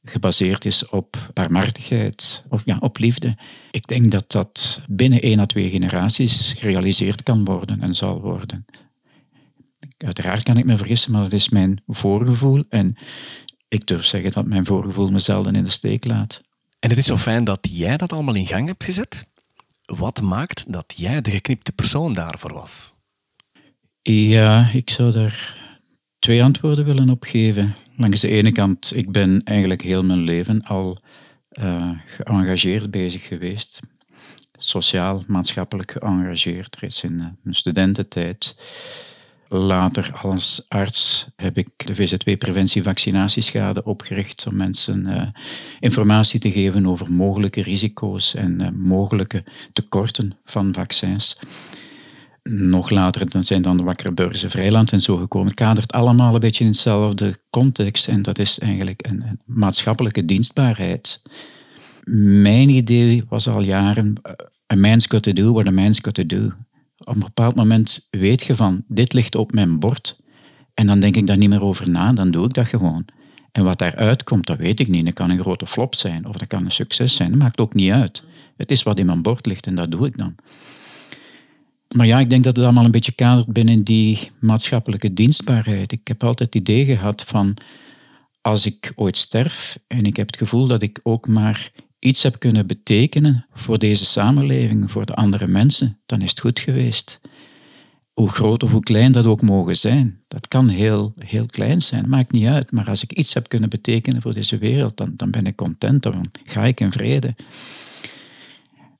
gebaseerd 0.04 0.64
is 0.64 0.88
op 0.88 1.30
barmhartigheid 1.32 2.44
of 2.48 2.62
ja, 2.64 2.76
op 2.80 2.98
liefde. 2.98 3.36
Ik 3.70 3.86
denk 3.86 4.10
dat 4.10 4.32
dat 4.32 4.80
binnen 4.88 5.20
één 5.20 5.38
à 5.38 5.44
twee 5.44 5.70
generaties 5.70 6.54
gerealiseerd 6.58 7.22
kan 7.22 7.44
worden 7.44 7.80
en 7.80 7.94
zal 7.94 8.20
worden. 8.20 8.64
Uiteraard 9.96 10.42
kan 10.42 10.56
ik 10.56 10.64
me 10.64 10.76
vergissen, 10.76 11.12
maar 11.12 11.22
dat 11.22 11.32
is 11.32 11.48
mijn 11.48 11.82
voorgevoel. 11.86 12.64
En 12.68 12.96
ik 13.68 13.86
durf 13.86 14.04
zeggen 14.04 14.32
dat 14.32 14.46
mijn 14.46 14.64
voorgevoel 14.64 15.10
me 15.10 15.18
zelden 15.18 15.54
in 15.54 15.64
de 15.64 15.70
steek 15.70 16.04
laat. 16.04 16.42
En 16.78 16.88
het 16.88 16.98
is 16.98 17.06
zo 17.06 17.16
fijn 17.16 17.44
dat 17.44 17.68
jij 17.70 17.96
dat 17.96 18.12
allemaal 18.12 18.34
in 18.34 18.46
gang 18.46 18.66
hebt 18.66 18.84
gezet. 18.84 19.26
Wat 19.84 20.20
maakt 20.20 20.72
dat 20.72 20.94
jij 20.96 21.20
de 21.20 21.30
geknipte 21.30 21.72
persoon 21.72 22.12
daarvoor 22.12 22.52
was? 22.52 22.94
Ja, 24.02 24.70
ik 24.72 24.90
zou 24.90 25.12
daar 25.12 25.64
twee 26.18 26.42
antwoorden 26.42 26.84
willen 26.84 27.10
op 27.10 27.24
geven. 27.24 27.74
Langs 27.96 28.20
de 28.20 28.28
ene 28.28 28.52
kant, 28.52 28.92
ik 28.94 29.12
ben 29.12 29.42
eigenlijk 29.44 29.82
heel 29.82 30.04
mijn 30.04 30.20
leven 30.20 30.62
al 30.62 30.98
uh, 31.60 31.90
geëngageerd 32.06 32.90
bezig 32.90 33.26
geweest. 33.26 33.80
Sociaal, 34.58 35.24
maatschappelijk 35.26 35.90
geëngageerd, 35.90 36.76
reeds 36.76 37.02
in 37.02 37.12
uh, 37.12 37.26
mijn 37.42 37.54
studententijd. 37.54 38.56
Later 39.48 40.10
als 40.22 40.64
arts 40.68 41.26
heb 41.36 41.58
ik 41.58 41.86
de 41.86 41.94
VZW 41.94 42.36
Preventie 42.38 42.82
Vaccinatieschade 42.82 43.84
opgericht 43.84 44.46
om 44.46 44.56
mensen 44.56 45.06
uh, 45.06 45.26
informatie 45.80 46.40
te 46.40 46.50
geven 46.50 46.86
over 46.86 47.12
mogelijke 47.12 47.62
risico's 47.62 48.34
en 48.34 48.60
uh, 48.60 48.68
mogelijke 48.74 49.44
tekorten 49.72 50.38
van 50.44 50.74
vaccins. 50.74 51.38
Nog 52.42 52.90
later 52.90 53.30
dan 53.30 53.44
zijn 53.44 53.62
dan 53.62 53.76
de 53.76 53.82
Wakkere 53.82 54.12
Beurzen 54.12 54.50
Vrijland 54.50 54.92
en 54.92 55.02
zo 55.02 55.16
gekomen. 55.16 55.48
Het 55.48 55.56
kadert 55.56 55.92
allemaal 55.92 56.34
een 56.34 56.40
beetje 56.40 56.64
in 56.64 56.70
hetzelfde 56.70 57.36
context 57.50 58.08
en 58.08 58.22
dat 58.22 58.38
is 58.38 58.58
eigenlijk 58.58 59.06
een, 59.06 59.22
een 59.22 59.40
maatschappelijke 59.44 60.24
dienstbaarheid. 60.24 61.22
Mijn 62.42 62.68
idee 62.68 63.24
was 63.28 63.48
al 63.48 63.62
jaren, 63.62 64.14
a 64.72 64.76
man's 64.76 65.06
got 65.06 65.22
to 65.22 65.32
do 65.32 65.52
what 65.52 65.66
a 65.66 65.70
man's 65.70 65.98
got 66.02 66.14
to 66.14 66.26
do 66.26 66.52
op 67.06 67.14
een 67.14 67.20
bepaald 67.20 67.54
moment 67.54 68.08
weet 68.10 68.42
je 68.42 68.56
van, 68.56 68.84
dit 68.88 69.12
ligt 69.12 69.34
op 69.34 69.52
mijn 69.52 69.78
bord. 69.78 70.20
En 70.74 70.86
dan 70.86 71.00
denk 71.00 71.16
ik 71.16 71.26
daar 71.26 71.36
niet 71.36 71.48
meer 71.48 71.62
over 71.62 71.90
na, 71.90 72.12
dan 72.12 72.30
doe 72.30 72.44
ik 72.44 72.54
dat 72.54 72.66
gewoon. 72.66 73.04
En 73.52 73.64
wat 73.64 73.78
daaruit 73.78 74.24
komt, 74.24 74.46
dat 74.46 74.58
weet 74.58 74.80
ik 74.80 74.88
niet. 74.88 75.04
Dat 75.04 75.14
kan 75.14 75.30
een 75.30 75.40
grote 75.40 75.66
flop 75.66 75.94
zijn 75.94 76.26
of 76.26 76.36
dat 76.36 76.48
kan 76.48 76.64
een 76.64 76.70
succes 76.70 77.14
zijn. 77.14 77.30
Dat 77.30 77.38
maakt 77.38 77.58
ook 77.58 77.74
niet 77.74 77.90
uit. 77.90 78.24
Het 78.56 78.70
is 78.70 78.82
wat 78.82 78.98
in 78.98 79.06
mijn 79.06 79.22
bord 79.22 79.46
ligt 79.46 79.66
en 79.66 79.74
dat 79.74 79.90
doe 79.90 80.06
ik 80.06 80.18
dan. 80.18 80.34
Maar 81.94 82.06
ja, 82.06 82.18
ik 82.18 82.30
denk 82.30 82.44
dat 82.44 82.56
het 82.56 82.64
allemaal 82.64 82.84
een 82.84 82.90
beetje 82.90 83.12
kadert 83.12 83.52
binnen 83.52 83.84
die 83.84 84.30
maatschappelijke 84.40 85.12
dienstbaarheid. 85.12 85.92
Ik 85.92 86.08
heb 86.08 86.24
altijd 86.24 86.54
het 86.54 86.62
idee 86.62 86.84
gehad 86.84 87.24
van 87.26 87.56
als 88.40 88.66
ik 88.66 88.92
ooit 88.94 89.16
sterf 89.16 89.78
en 89.86 90.06
ik 90.06 90.16
heb 90.16 90.26
het 90.26 90.36
gevoel 90.36 90.66
dat 90.66 90.82
ik 90.82 91.00
ook 91.02 91.28
maar 91.28 91.70
iets 91.98 92.22
heb 92.22 92.38
kunnen 92.38 92.66
betekenen 92.66 93.46
voor 93.52 93.78
deze 93.78 94.04
samenleving, 94.04 94.90
voor 94.90 95.06
de 95.06 95.14
andere 95.14 95.46
mensen, 95.46 95.98
dan 96.06 96.20
is 96.20 96.30
het 96.30 96.40
goed 96.40 96.58
geweest. 96.58 97.20
Hoe 98.12 98.28
groot 98.28 98.62
of 98.62 98.70
hoe 98.70 98.80
klein 98.80 99.12
dat 99.12 99.26
ook 99.26 99.42
mogen 99.42 99.76
zijn. 99.76 100.20
Dat 100.28 100.48
kan 100.48 100.68
heel, 100.68 101.14
heel 101.18 101.46
klein 101.46 101.82
zijn, 101.82 102.08
maakt 102.08 102.32
niet 102.32 102.46
uit. 102.46 102.72
Maar 102.72 102.88
als 102.88 103.02
ik 103.02 103.12
iets 103.12 103.34
heb 103.34 103.48
kunnen 103.48 103.68
betekenen 103.68 104.22
voor 104.22 104.34
deze 104.34 104.58
wereld, 104.58 104.96
dan, 104.96 105.12
dan 105.16 105.30
ben 105.30 105.46
ik 105.46 105.56
content, 105.56 106.02
dan 106.02 106.26
ga 106.44 106.64
ik 106.64 106.80
in 106.80 106.92
vrede. 106.92 107.34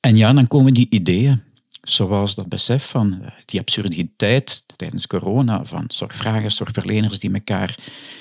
En 0.00 0.16
ja, 0.16 0.32
dan 0.32 0.46
komen 0.46 0.74
die 0.74 0.86
ideeën, 0.90 1.42
zoals 1.88 2.34
dat 2.34 2.48
besef 2.48 2.88
van 2.88 3.22
eh, 3.22 3.30
die 3.44 3.60
absurditeit 3.60 4.64
tijdens 4.76 5.06
corona, 5.06 5.64
van 5.64 5.84
zorgvragers, 5.88 6.56
zorgverleners 6.56 7.18
die 7.18 7.32
elkaar 7.32 7.78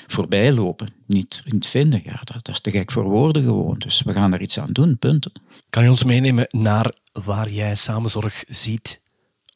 voorbij 0.07 0.51
lopen, 0.51 0.93
niet, 1.07 1.43
niet 1.45 1.67
vinden. 1.67 2.01
Ja, 2.03 2.21
dat, 2.23 2.45
dat, 2.45 2.49
is 2.49 2.61
te 2.61 2.71
gek 2.71 2.91
voor 2.91 3.03
woorden 3.03 3.43
gewoon. 3.43 3.79
Dus 3.79 4.01
we 4.01 4.13
gaan 4.13 4.33
er 4.33 4.41
iets 4.41 4.59
aan 4.59 4.71
doen, 4.71 4.97
punt. 4.97 5.27
Kan 5.69 5.83
je 5.83 5.89
ons 5.89 6.03
meenemen 6.03 6.45
naar 6.49 6.93
waar 7.11 7.49
jij 7.49 7.75
samenzorg 7.75 8.43
ziet 8.47 9.01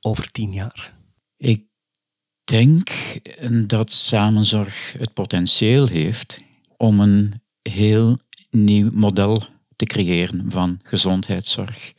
over 0.02 0.32
tien 0.32 0.52
jaar? 0.52 0.98
Ik 1.38 1.64
denk 2.44 2.90
dat 3.68 3.92
samenzorg 3.92 4.94
het 4.98 5.14
potentieel 5.14 5.88
heeft 5.88 6.44
om 6.78 7.00
een 7.00 7.42
heel 7.62 8.18
nieuw 8.50 8.90
model 8.94 9.44
te 9.76 9.86
creëren 9.86 10.46
van 10.48 10.80
gezondheidszorg. 10.84 11.94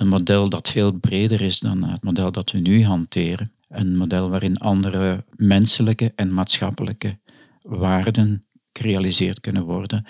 Een 0.00 0.08
model 0.08 0.48
dat 0.48 0.70
veel 0.70 0.92
breder 0.92 1.40
is 1.40 1.58
dan 1.58 1.84
het 1.84 2.02
model 2.02 2.32
dat 2.32 2.50
we 2.50 2.58
nu 2.58 2.84
hanteren. 2.84 3.52
Een 3.68 3.96
model 3.96 4.30
waarin 4.30 4.58
andere 4.58 5.24
menselijke 5.36 6.12
en 6.16 6.34
maatschappelijke 6.34 7.18
waarden 7.62 8.44
gerealiseerd 8.72 9.40
kunnen 9.40 9.62
worden. 9.62 10.06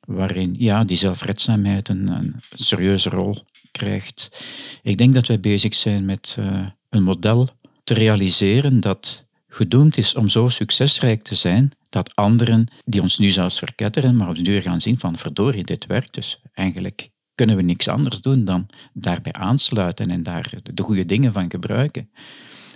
Waarin 0.00 0.54
ja, 0.58 0.84
die 0.84 0.96
zelfredzaamheid 0.96 1.88
een, 1.88 2.08
een 2.08 2.34
serieuze 2.54 3.10
rol 3.10 3.36
krijgt. 3.72 4.44
Ik 4.82 4.98
denk 4.98 5.14
dat 5.14 5.26
wij 5.26 5.40
bezig 5.40 5.74
zijn 5.74 6.04
met 6.04 6.36
uh, 6.38 6.68
een 6.88 7.02
model 7.02 7.48
te 7.84 7.94
realiseren 7.94 8.80
dat 8.80 9.26
gedoemd 9.48 9.96
is 9.96 10.14
om 10.14 10.28
zo 10.28 10.48
succesrijk 10.48 11.22
te 11.22 11.34
zijn 11.34 11.72
dat 11.88 12.14
anderen 12.14 12.72
die 12.84 13.02
ons 13.02 13.18
nu 13.18 13.30
zelfs 13.30 13.58
verketteren, 13.58 14.16
maar 14.16 14.28
op 14.28 14.36
de 14.36 14.42
duur 14.42 14.62
gaan 14.62 14.80
zien 14.80 14.98
van 14.98 15.18
verdorie, 15.18 15.64
dit 15.64 15.86
werkt 15.86 16.14
dus. 16.14 16.40
Eigenlijk 16.52 17.10
kunnen 17.38 17.56
we 17.56 17.62
niks 17.62 17.88
anders 17.88 18.20
doen 18.20 18.44
dan 18.44 18.66
daarbij 18.92 19.32
aansluiten 19.32 20.10
en 20.10 20.22
daar 20.22 20.50
de 20.74 20.82
goede 20.82 21.04
dingen 21.04 21.32
van 21.32 21.50
gebruiken. 21.50 22.10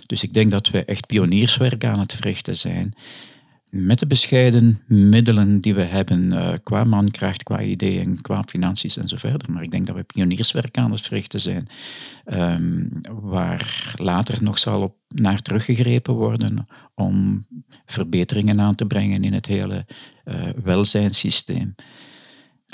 Dus 0.05 0.23
ik 0.23 0.33
denk 0.33 0.51
dat 0.51 0.69
we 0.69 0.85
echt 0.85 1.07
pionierswerk 1.07 1.85
aan 1.85 1.99
het 1.99 2.13
verrichten 2.13 2.55
zijn. 2.55 2.93
Met 3.69 3.99
de 3.99 4.07
bescheiden 4.07 4.81
middelen 4.87 5.59
die 5.59 5.73
we 5.73 5.81
hebben, 5.81 6.31
uh, 6.31 6.53
qua 6.63 6.83
mankracht, 6.83 7.43
qua 7.43 7.61
ideeën, 7.61 8.21
qua 8.21 8.43
financiën 8.43 8.89
en. 9.07 9.49
Maar 9.49 9.63
ik 9.63 9.71
denk 9.71 9.87
dat 9.87 9.95
we 9.95 10.03
pionierswerk 10.03 10.77
aan 10.77 10.91
het 10.91 11.01
verrichten 11.01 11.39
zijn, 11.39 11.67
um, 12.25 12.89
waar 13.21 13.93
later 13.97 14.43
nog 14.43 14.59
zal 14.59 14.81
op 14.81 14.95
naar 15.07 15.41
teruggegrepen 15.41 16.13
worden 16.13 16.67
om 16.95 17.45
verbeteringen 17.85 18.61
aan 18.61 18.75
te 18.75 18.85
brengen 18.85 19.23
in 19.23 19.33
het 19.33 19.45
hele 19.45 19.85
uh, 20.25 20.49
welzijnssysteem. 20.63 21.75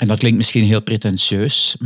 En 0.00 0.06
dat 0.06 0.18
klinkt 0.18 0.36
misschien 0.36 0.64
heel 0.64 0.82
pretentieus, 0.82 1.76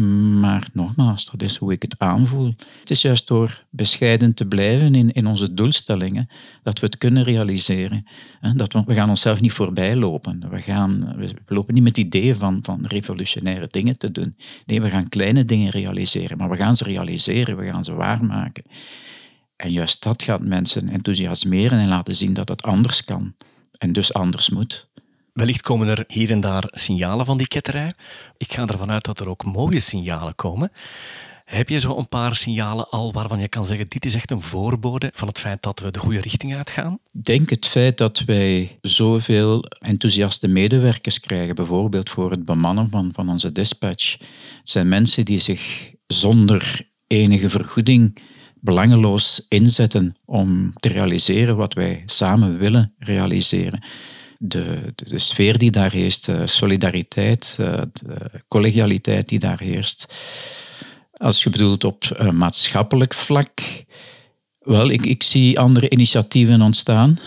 maar 0.41 0.69
nogmaals, 0.73 1.31
dat 1.31 1.43
is 1.43 1.57
hoe 1.57 1.73
ik 1.73 1.83
het 1.83 1.99
aanvoel. 1.99 2.55
Het 2.81 2.91
is 2.91 3.03
juist 3.03 3.27
door 3.27 3.65
bescheiden 3.71 4.35
te 4.35 4.47
blijven 4.47 4.95
in, 4.95 5.13
in 5.13 5.27
onze 5.27 5.55
doelstellingen 5.55 6.29
dat 6.63 6.79
we 6.79 6.87
het 6.87 6.99
kunnen 6.99 7.23
realiseren. 7.23 8.07
Dat 8.57 8.73
we, 8.73 8.83
we 8.87 8.95
gaan 8.95 9.09
onszelf 9.09 9.41
niet 9.41 9.53
voorbij 9.53 9.97
lopen. 9.97 10.51
We, 10.51 10.61
gaan, 10.61 11.15
we 11.17 11.35
lopen 11.47 11.75
niet 11.75 11.83
met 11.83 11.99
ideeën 11.99 12.37
van, 12.37 12.59
van 12.63 12.87
revolutionaire 12.87 13.67
dingen 13.67 13.97
te 13.97 14.11
doen. 14.11 14.37
Nee, 14.67 14.81
we 14.81 14.91
gaan 14.91 15.09
kleine 15.09 15.45
dingen 15.45 15.71
realiseren, 15.71 16.39
maar 16.39 16.51
we 16.51 16.57
gaan 16.57 16.77
ze 16.77 16.85
realiseren, 16.85 17.57
we 17.57 17.65
gaan 17.65 17.85
ze 17.85 17.95
waarmaken. 17.95 18.65
En 19.57 19.73
juist 19.73 20.03
dat 20.03 20.23
gaat 20.23 20.43
mensen 20.43 20.89
enthousiasmeren 20.89 21.79
en 21.79 21.89
laten 21.89 22.15
zien 22.15 22.33
dat 22.33 22.49
het 22.49 22.63
anders 22.63 23.05
kan 23.05 23.35
en 23.79 23.93
dus 23.93 24.13
anders 24.13 24.51
moet. 24.51 24.89
Wellicht 25.35 25.61
komen 25.61 25.89
er 25.89 26.05
hier 26.07 26.31
en 26.31 26.41
daar 26.41 26.65
signalen 26.71 27.27
van 27.27 27.39
die 27.39 27.49
ketterij. 27.49 27.93
Ik 28.37 28.53
ga 28.53 28.67
ervan 28.67 28.93
uit 28.93 29.05
dat 29.05 29.21
er 29.21 29.29
ook 29.29 29.45
mooie 29.45 29.81
signalen 29.81 30.35
komen. 30.35 30.73
Heb 31.45 31.69
je 31.69 31.81
zo 31.81 31.97
een 31.97 32.09
paar 32.09 32.37
signalen 32.37 32.89
al 32.89 33.13
waarvan 33.13 33.39
je 33.39 33.49
kan 33.49 33.67
zeggen, 33.67 33.89
dit 33.89 34.05
is 34.05 34.15
echt 34.15 34.31
een 34.31 34.41
voorbode 34.41 35.11
van 35.15 35.29
het 35.29 35.39
feit 35.39 35.63
dat 35.63 35.81
we 35.81 35.91
de 35.91 35.99
goede 35.99 36.21
richting 36.21 36.55
uitgaan? 36.57 36.99
Ik 37.13 37.25
denk 37.25 37.51
het 37.51 37.67
feit 37.67 37.99
dat 37.99 38.19
wij 38.19 38.79
zoveel 38.81 39.65
enthousiaste 39.65 40.49
medewerkers 40.49 41.21
krijgen, 41.21 41.55
bijvoorbeeld 41.55 42.11
voor 42.11 42.31
het 42.31 42.45
bemannen 42.45 42.91
van, 42.91 43.11
van 43.15 43.29
onze 43.29 43.53
dispatch. 43.53 44.13
Het 44.59 44.71
zijn 44.71 44.89
mensen 44.89 45.25
die 45.25 45.39
zich 45.39 45.93
zonder 46.07 46.91
enige 47.07 47.51
vergoeding 47.51 48.19
belangeloos 48.61 49.47
inzetten 49.49 50.17
om 50.25 50.73
te 50.73 50.89
realiseren 50.89 51.57
wat 51.57 51.75
wij 51.75 52.03
samen 52.07 52.59
willen 52.59 52.95
realiseren 52.99 53.85
de, 54.49 54.93
de, 54.95 55.19
sfeer 55.19 55.59
die 55.59 55.71
daar 55.71 55.93
heerst, 55.93 56.27
de 56.27 56.47
solidariteit, 56.47 57.57
eh, 57.59 57.81
de 57.93 58.31
collegialiteit 58.49 59.29
die 59.29 59.39
daar 59.39 59.59
heerst. 59.59 60.15
Als 61.13 61.43
je 61.43 61.51
bedoelt 61.51 61.85
op 61.85 62.29
maatschappelijk 62.33 63.15
vlak, 63.15 63.61
wel, 64.59 64.91
ik, 64.91 65.05
ik 65.05 65.23
zie 65.23 65.59
andere 65.59 65.91
initiatieven 65.91 66.63
ontstaan. 66.63 67.19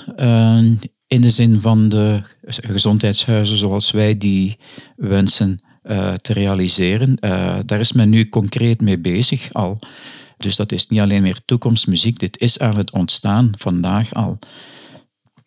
In 1.08 1.22
de 1.22 1.30
zin 1.30 1.62
van 1.62 1.90
de 1.90 2.22
gezondheidshuizen 2.46 3.58
zoals 3.58 3.92
wij 3.92 4.18
die 4.18 4.58
wensen 4.96 5.64
te 6.22 6.34
realiseren. 6.34 7.16
Daar 7.66 7.80
is 7.80 7.92
men 7.92 8.10
nu 8.10 8.30
concreet 8.30 8.82
mee 8.82 9.00
bezig 9.00 9.54
al. 9.54 9.80
Dus 10.38 10.56
dat 10.56 10.72
is 10.72 10.88
niet 10.88 11.00
alleen 11.00 11.22
meer 11.22 11.40
toekomstmuziek, 11.46 12.20
dit 12.20 12.40
is 12.40 12.60
aan 12.60 12.78
het 12.78 12.92
ontstaan 12.92 13.52
vandaag 13.58 14.14
al 14.14 14.40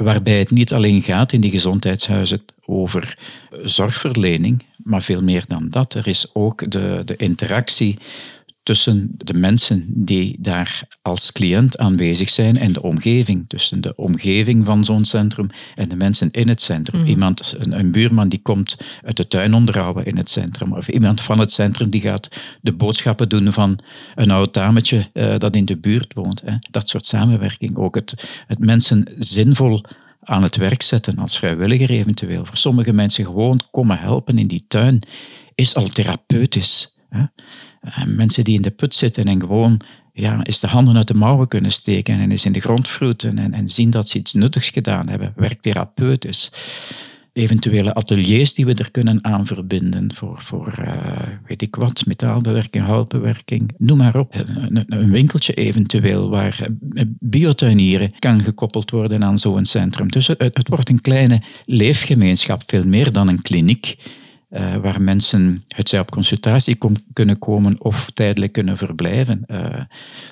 waarbij 0.05 0.39
het 0.39 0.51
niet 0.51 0.73
alleen 0.73 1.03
gaat 1.03 1.33
in 1.33 1.41
die 1.41 1.51
gezondheidshuizen 1.51 2.43
over 2.67 3.19
zorgverlening, 3.63 4.65
maar 4.77 5.03
veel 5.03 5.23
meer 5.23 5.45
dan 5.49 5.71
dat. 5.71 5.95
Er 5.95 6.07
is 6.07 6.31
ook 6.33 6.71
de, 6.71 7.03
de 7.05 7.17
interactie 7.17 7.99
tussen 8.71 9.11
de 9.17 9.35
mensen 9.35 9.85
die 9.89 10.37
daar 10.41 10.83
als 11.03 11.33
cliënt 11.33 11.79
aanwezig 11.79 12.29
zijn 12.29 12.57
en 12.57 12.73
de 12.73 12.83
omgeving. 12.83 13.45
Tussen 13.49 13.81
de 13.81 13.97
omgeving 13.97 14.67
van 14.67 14.85
zo'n 14.85 15.05
centrum 15.05 15.51
en 15.75 15.89
de 15.89 15.97
mensen 15.97 16.31
in 16.31 16.49
het 16.49 16.61
centrum. 16.61 17.01
Mhm. 17.01 17.11
Iemand, 17.11 17.55
een, 17.59 17.79
een, 17.79 17.93
buurman 17.93 18.29
die 18.29 18.43
komt 18.43 18.77
uit 19.05 19.17
de 19.17 19.27
tuin 19.27 19.55
onderhouden 19.55 20.05
in 20.05 20.17
het 20.17 20.31
centrum. 20.31 20.73
Of 20.73 20.89
iemand 20.89 21.21
van 21.21 21.39
het 21.39 21.53
centrum 21.53 21.91
die 21.91 22.01
gaat 22.01 22.29
de 22.61 22.73
boodschappen 22.73 23.29
doen 23.29 23.53
van 23.53 23.79
een 24.15 24.31
oud 24.31 24.55
dametje 24.55 25.11
uh, 25.15 25.39
dat 25.39 25.57
in 25.57 25.65
de 25.65 25.77
buurt 25.77 26.15
woont. 26.15 26.43
Hè. 26.45 26.55
Dat 26.71 26.89
soort 26.89 27.07
samenwerking. 27.07 27.77
Ook 27.77 27.95
het, 27.95 28.43
het 28.47 28.59
mensen 28.59 29.13
zinvol 29.19 29.81
aan 30.21 30.43
het 30.43 30.57
werk 30.57 30.83
zetten 30.83 31.19
als 31.19 31.39
vrijwilliger 31.39 31.91
eventueel. 31.91 32.45
Voor 32.45 32.57
sommige 32.57 32.93
mensen 32.93 33.25
gewoon 33.25 33.61
komen 33.71 33.99
helpen 33.99 34.39
in 34.39 34.47
die 34.47 34.65
tuin 34.69 35.03
is 35.55 35.75
al 35.75 35.89
therapeutisch. 35.89 36.99
Hè. 37.09 37.25
Eh, 37.81 38.05
mensen 38.05 38.45
die 38.45 38.57
in 38.57 38.63
de 38.63 38.71
put 38.71 38.95
zitten 38.95 39.25
en 39.25 39.41
gewoon 39.41 39.81
ja, 40.13 40.45
eens 40.45 40.61
de 40.61 40.67
handen 40.67 40.97
uit 40.97 41.09
de 41.09 41.15
mouwen 41.15 41.49
kunnen 41.49 41.73
steken 41.73 42.21
en 42.21 42.31
eens 42.31 42.45
in 42.45 42.53
de 42.53 42.61
grond 42.61 42.89
vroeten 42.89 43.39
en, 43.39 43.53
en 43.53 43.69
zien 43.69 43.91
dat 43.91 44.09
ze 44.09 44.19
iets 44.19 44.35
nuttigs 44.35 44.71
gedaan 44.71 45.09
hebben, 45.09 45.33
werkt 45.37 45.63
therapeutisch. 45.63 46.51
Eventuele 47.33 47.95
ateliers 47.95 48.55
die 48.55 48.65
we 48.65 48.75
er 48.75 48.91
kunnen 48.91 49.25
aan 49.25 49.47
verbinden 49.47 50.15
voor, 50.15 50.43
voor 50.43 50.77
uh, 50.81 51.29
weet 51.47 51.63
ik 51.63 51.77
wat, 51.77 52.07
metaalbewerking, 52.07 52.85
houtbewerking, 52.85 53.75
noem 53.79 53.99
maar 53.99 54.17
op. 54.17 54.35
Een, 54.35 54.85
een 54.87 55.11
winkeltje 55.11 55.55
eventueel 55.55 56.29
waar 56.29 56.69
eh, 56.93 57.05
biotuinieren 57.19 58.19
kan 58.19 58.43
gekoppeld 58.43 58.91
worden 58.91 59.25
aan 59.25 59.39
zo'n 59.39 59.65
centrum. 59.65 60.11
Dus 60.11 60.27
het 60.27 60.69
wordt 60.69 60.89
een 60.89 61.01
kleine 61.01 61.43
leefgemeenschap, 61.67 62.63
veel 62.67 62.87
meer 62.87 63.13
dan 63.13 63.29
een 63.29 63.43
kliniek 63.43 63.97
uh, 64.51 64.77
waar 64.77 65.03
mensen 65.03 65.65
het 65.69 65.89
zij 65.89 66.01
op 66.01 66.11
consultatie 66.11 66.79
kunnen 67.13 67.39
komen 67.39 67.81
of 67.81 68.11
tijdelijk 68.15 68.53
kunnen 68.53 68.77
verblijven. 68.77 69.45
Uh, 69.47 69.57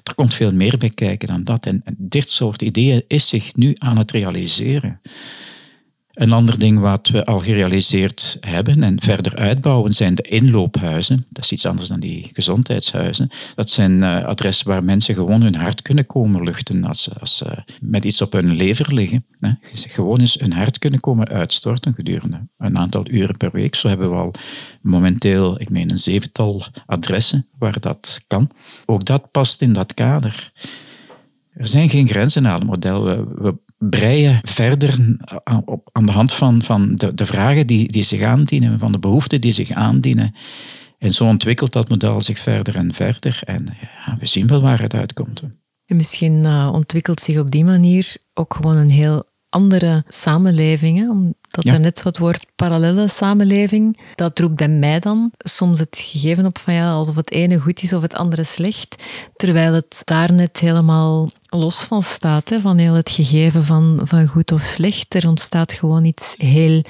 er 0.03 0.15
komt 0.15 0.35
veel 0.35 0.53
meer 0.53 0.79
bij 0.79 0.91
kijken 0.91 1.29
dan 1.29 1.45
dat. 1.45 1.67
En 1.67 1.83
dit 1.97 2.31
soort 2.31 2.63
ideeën 2.63 3.05
is 3.09 3.29
zich 3.29 3.57
nu 3.57 3.75
aan 3.79 3.99
het 3.99 4.11
realiseren. 4.11 5.01
Een 6.19 6.33
ander 6.33 6.59
ding 6.59 6.79
wat 6.79 7.09
we 7.09 7.25
al 7.25 7.39
gerealiseerd 7.39 8.37
hebben 8.41 8.83
en 8.83 9.01
verder 9.03 9.37
uitbouwen 9.37 9.93
zijn 9.93 10.15
de 10.15 10.23
inloophuizen. 10.23 11.27
Dat 11.31 11.45
is 11.45 11.53
iets 11.53 11.67
anders 11.67 11.89
dan 11.89 12.01
die 12.01 12.31
gezondheidshuizen. 12.33 13.31
Dat 13.55 13.71
zijn 13.71 13.93
uh, 13.93 14.25
adressen 14.25 14.69
waar 14.69 14.85
mensen 14.85 15.15
gewoon 15.15 15.43
hun 15.43 15.55
hart 15.55 15.83
kunnen 15.83 16.07
komen 16.07 16.43
luchten 16.43 16.85
als, 16.85 17.09
als 17.21 17.37
ze 17.37 17.65
met 17.81 18.05
iets 18.05 18.23
op 18.23 18.33
hun 18.33 18.53
lever 18.53 18.95
liggen. 18.95 19.25
Gewoon 19.73 20.21
eens 20.21 20.35
hun 20.41 20.53
hart 20.53 20.79
kunnen 20.79 21.01
komen 21.01 21.29
uitstorten 21.29 21.95
gedurende 21.95 22.47
een 22.59 22.79
aantal 22.79 23.11
uren 23.11 23.37
per 23.37 23.51
week. 23.53 23.75
Zo 23.75 23.89
hebben 23.89 24.11
we 24.11 24.17
al 24.17 24.35
momenteel, 24.81 25.61
ik 25.61 25.71
meen, 25.71 25.91
een 25.91 25.99
zevental 25.99 26.63
adressen 26.87 27.47
waar 27.59 27.81
dat 27.81 28.25
kan. 28.27 28.51
Ook 28.87 29.05
dat 29.05 29.31
past 29.31 29.63
in 29.63 29.73
dat 29.73 29.95
kader. 29.95 30.53
Er 31.53 31.69
zijn 31.69 31.89
geen 31.89 32.09
grenzen 32.09 32.47
aan 32.47 32.55
het 32.55 32.65
model. 32.65 33.05
We, 33.05 33.25
we 33.35 33.55
breien 33.79 34.41
verder 34.43 35.17
aan, 35.45 35.63
op, 35.67 35.89
aan 35.93 36.07
de 36.07 36.13
hand 36.13 36.33
van, 36.33 36.63
van 36.63 36.97
de, 36.97 37.15
de 37.15 37.27
vragen 37.27 37.67
die, 37.67 37.89
die 37.89 38.03
zich 38.03 38.23
aandienen, 38.23 38.79
van 38.79 38.93
de 38.93 38.99
behoeften 38.99 39.41
die 39.41 39.53
zich 39.53 39.71
aandienen. 39.71 40.35
En 40.99 41.13
zo 41.13 41.25
ontwikkelt 41.25 41.73
dat 41.73 41.89
model 41.89 42.21
zich 42.21 42.39
verder 42.39 42.77
en 42.77 42.95
verder. 42.95 43.41
En 43.45 43.67
ja, 43.81 44.17
we 44.21 44.27
zien 44.27 44.47
wel 44.47 44.61
waar 44.61 44.81
het 44.81 44.95
uitkomt. 44.95 45.43
En 45.87 45.97
misschien 45.97 46.47
ontwikkelt 46.73 47.21
zich 47.21 47.39
op 47.39 47.51
die 47.51 47.65
manier 47.65 48.17
ook 48.35 48.55
gewoon 48.55 48.77
een 48.77 48.91
heel 48.91 49.25
andere 49.49 50.05
samenleving. 50.09 51.35
Omdat 51.57 51.75
ja. 51.75 51.79
net 51.79 52.03
het 52.03 52.19
woord 52.19 52.47
parallele 52.57 53.09
samenleving, 53.09 53.99
dat 54.15 54.39
roept 54.39 54.57
bij 54.57 54.69
mij 54.69 55.01
dan 55.01 55.31
soms 55.39 55.79
het 55.79 56.03
gegeven 56.05 56.47
op 56.47 56.59
van 56.59 56.75
ja, 56.75 56.91
alsof 56.91 57.17
het 57.17 57.31
ene 57.31 57.59
goed 57.59 57.83
is 57.83 57.93
of 57.93 58.03
het 58.03 58.15
andere 58.15 58.45
slecht. 58.45 58.97
Terwijl 59.37 59.73
het 59.73 60.01
daar 60.05 60.33
net 60.33 60.59
helemaal 60.59 61.29
los 61.49 61.81
van 61.81 62.03
staat, 62.03 62.49
hè? 62.49 62.61
van 62.61 62.79
heel 62.79 62.95
het 62.95 63.11
gegeven 63.11 63.65
van, 63.65 64.01
van 64.03 64.27
goed 64.27 64.53
of 64.53 64.63
slecht. 64.63 65.15
Er 65.15 65.29
ontstaat 65.29 65.73
gewoon 65.73 66.05
iets 66.05 66.35
heel 66.39 66.83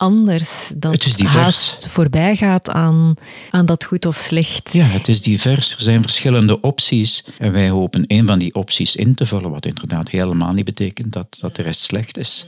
anders 0.00 0.72
dat 0.76 0.92
het 0.92 1.06
is 1.06 1.26
haast 1.26 1.88
voorbij 1.88 2.36
gaat 2.36 2.68
aan, 2.68 3.14
aan 3.50 3.66
dat 3.66 3.84
goed 3.84 4.06
of 4.06 4.16
slecht. 4.16 4.72
Ja, 4.72 4.84
het 4.84 5.08
is 5.08 5.22
divers. 5.22 5.74
Er 5.74 5.80
zijn 5.80 6.02
verschillende 6.02 6.60
opties 6.60 7.24
en 7.38 7.52
wij 7.52 7.68
hopen 7.68 8.04
een 8.06 8.26
van 8.26 8.38
die 8.38 8.54
opties 8.54 8.96
in 8.96 9.14
te 9.14 9.26
vullen, 9.26 9.50
wat 9.50 9.66
inderdaad 9.66 10.08
helemaal 10.08 10.52
niet 10.52 10.64
betekent 10.64 11.12
dat, 11.12 11.38
dat 11.40 11.56
de 11.56 11.62
rest 11.62 11.80
slecht 11.80 12.18
is. 12.18 12.46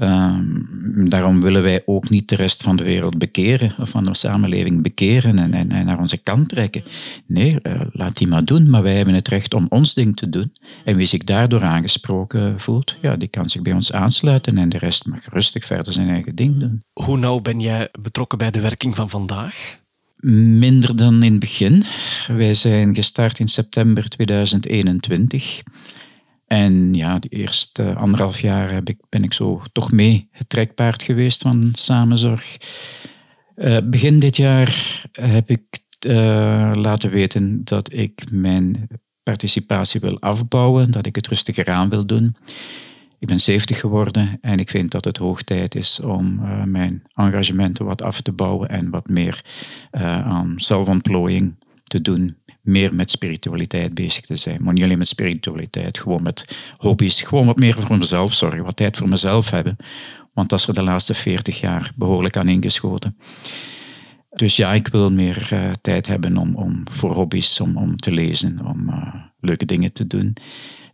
Um, 0.00 1.08
daarom 1.08 1.40
willen 1.40 1.62
wij 1.62 1.82
ook 1.84 2.10
niet 2.10 2.28
de 2.28 2.34
rest 2.34 2.62
van 2.62 2.76
de 2.76 2.82
wereld 2.82 3.18
bekeren, 3.18 3.74
of 3.78 3.90
van 3.90 4.02
de 4.02 4.16
samenleving 4.16 4.82
bekeren 4.82 5.38
en, 5.38 5.54
en, 5.54 5.72
en 5.72 5.86
naar 5.86 5.98
onze 5.98 6.22
kant 6.22 6.48
trekken. 6.48 6.84
Nee, 7.26 7.58
uh, 7.62 7.80
laat 7.92 8.16
die 8.16 8.26
maar 8.26 8.44
doen, 8.44 8.70
maar 8.70 8.82
wij 8.82 8.96
hebben 8.96 9.14
het 9.14 9.28
recht 9.28 9.54
om 9.54 9.66
ons 9.68 9.94
ding 9.94 10.16
te 10.16 10.30
doen. 10.30 10.52
En 10.84 10.96
wie 10.96 11.06
zich 11.06 11.24
daardoor 11.24 11.62
aangesproken 11.62 12.60
voelt, 12.60 12.96
ja, 13.02 13.16
die 13.16 13.28
kan 13.28 13.48
zich 13.48 13.62
bij 13.62 13.72
ons 13.72 13.92
aansluiten 13.92 14.58
en 14.58 14.68
de 14.68 14.78
rest 14.78 15.06
mag 15.06 15.26
rustig 15.30 15.64
verder 15.64 15.92
zijn 15.92 16.08
eigen 16.08 16.34
ding 16.34 16.58
doen. 16.58 16.82
Hoe 16.92 17.18
nauw 17.18 17.40
ben 17.40 17.60
jij 17.60 17.88
betrokken 18.00 18.38
bij 18.38 18.50
de 18.50 18.60
werking 18.60 18.94
van 18.94 19.10
vandaag? 19.10 19.80
Minder 20.58 20.96
dan 20.96 21.22
in 21.22 21.30
het 21.30 21.40
begin. 21.40 21.84
Wij 22.26 22.54
zijn 22.54 22.94
gestart 22.94 23.38
in 23.38 23.48
september 23.48 24.08
2021. 24.08 25.62
En 26.52 26.94
ja, 26.94 27.18
de 27.18 27.28
eerste 27.28 27.94
anderhalf 27.94 28.40
jaar 28.40 28.70
heb 28.70 28.88
ik, 28.88 28.98
ben 29.08 29.24
ik 29.24 29.32
zo 29.32 29.62
toch 29.72 29.92
mee 29.92 30.28
het 30.30 30.48
trekpaard 30.48 31.02
geweest 31.02 31.42
van 31.42 31.68
samenzorg. 31.72 32.56
Uh, 33.56 33.78
begin 33.84 34.18
dit 34.18 34.36
jaar 34.36 35.02
heb 35.12 35.50
ik 35.50 35.62
uh, 36.06 36.72
laten 36.74 37.10
weten 37.10 37.64
dat 37.64 37.92
ik 37.92 38.24
mijn 38.30 38.88
participatie 39.22 40.00
wil 40.00 40.20
afbouwen, 40.20 40.90
dat 40.90 41.06
ik 41.06 41.16
het 41.16 41.28
rustiger 41.28 41.70
aan 41.70 41.88
wil 41.88 42.06
doen. 42.06 42.36
Ik 43.18 43.28
ben 43.28 43.40
70 43.40 43.80
geworden 43.80 44.38
en 44.40 44.58
ik 44.58 44.70
vind 44.70 44.90
dat 44.90 45.04
het 45.04 45.16
hoog 45.16 45.42
tijd 45.42 45.74
is 45.74 46.00
om 46.00 46.38
uh, 46.38 46.64
mijn 46.64 47.02
engagementen 47.14 47.84
wat 47.84 48.02
af 48.02 48.20
te 48.20 48.32
bouwen 48.32 48.68
en 48.68 48.90
wat 48.90 49.08
meer 49.08 49.44
aan 50.24 50.54
zelfontplooiing 50.56 51.54
te 51.84 52.00
doen 52.00 52.36
meer 52.62 52.94
met 52.94 53.10
spiritualiteit 53.10 53.94
bezig 53.94 54.26
te 54.26 54.36
zijn. 54.36 54.62
Maar 54.62 54.72
niet 54.72 54.84
alleen 54.84 54.98
met 54.98 55.08
spiritualiteit, 55.08 55.98
gewoon 55.98 56.22
met 56.22 56.72
hobby's. 56.76 57.22
Gewoon 57.22 57.46
wat 57.46 57.58
meer 57.58 57.74
voor 57.80 57.98
mezelf 57.98 58.32
zorgen, 58.32 58.64
wat 58.64 58.76
tijd 58.76 58.96
voor 58.96 59.08
mezelf 59.08 59.50
hebben. 59.50 59.76
Want 60.32 60.48
dat 60.48 60.58
is 60.58 60.66
er 60.66 60.74
de 60.74 60.82
laatste 60.82 61.14
40 61.14 61.60
jaar 61.60 61.92
behoorlijk 61.96 62.36
aan 62.36 62.48
ingeschoten. 62.48 63.16
Dus 64.30 64.56
ja, 64.56 64.72
ik 64.72 64.88
wil 64.88 65.12
meer 65.12 65.48
uh, 65.52 65.70
tijd 65.80 66.06
hebben 66.06 66.36
om, 66.36 66.56
om, 66.56 66.82
voor 66.90 67.14
hobby's, 67.14 67.60
om, 67.60 67.76
om 67.76 67.96
te 67.96 68.12
lezen, 68.12 68.66
om 68.66 68.88
uh, 68.88 69.14
leuke 69.40 69.64
dingen 69.64 69.92
te 69.92 70.06
doen. 70.06 70.36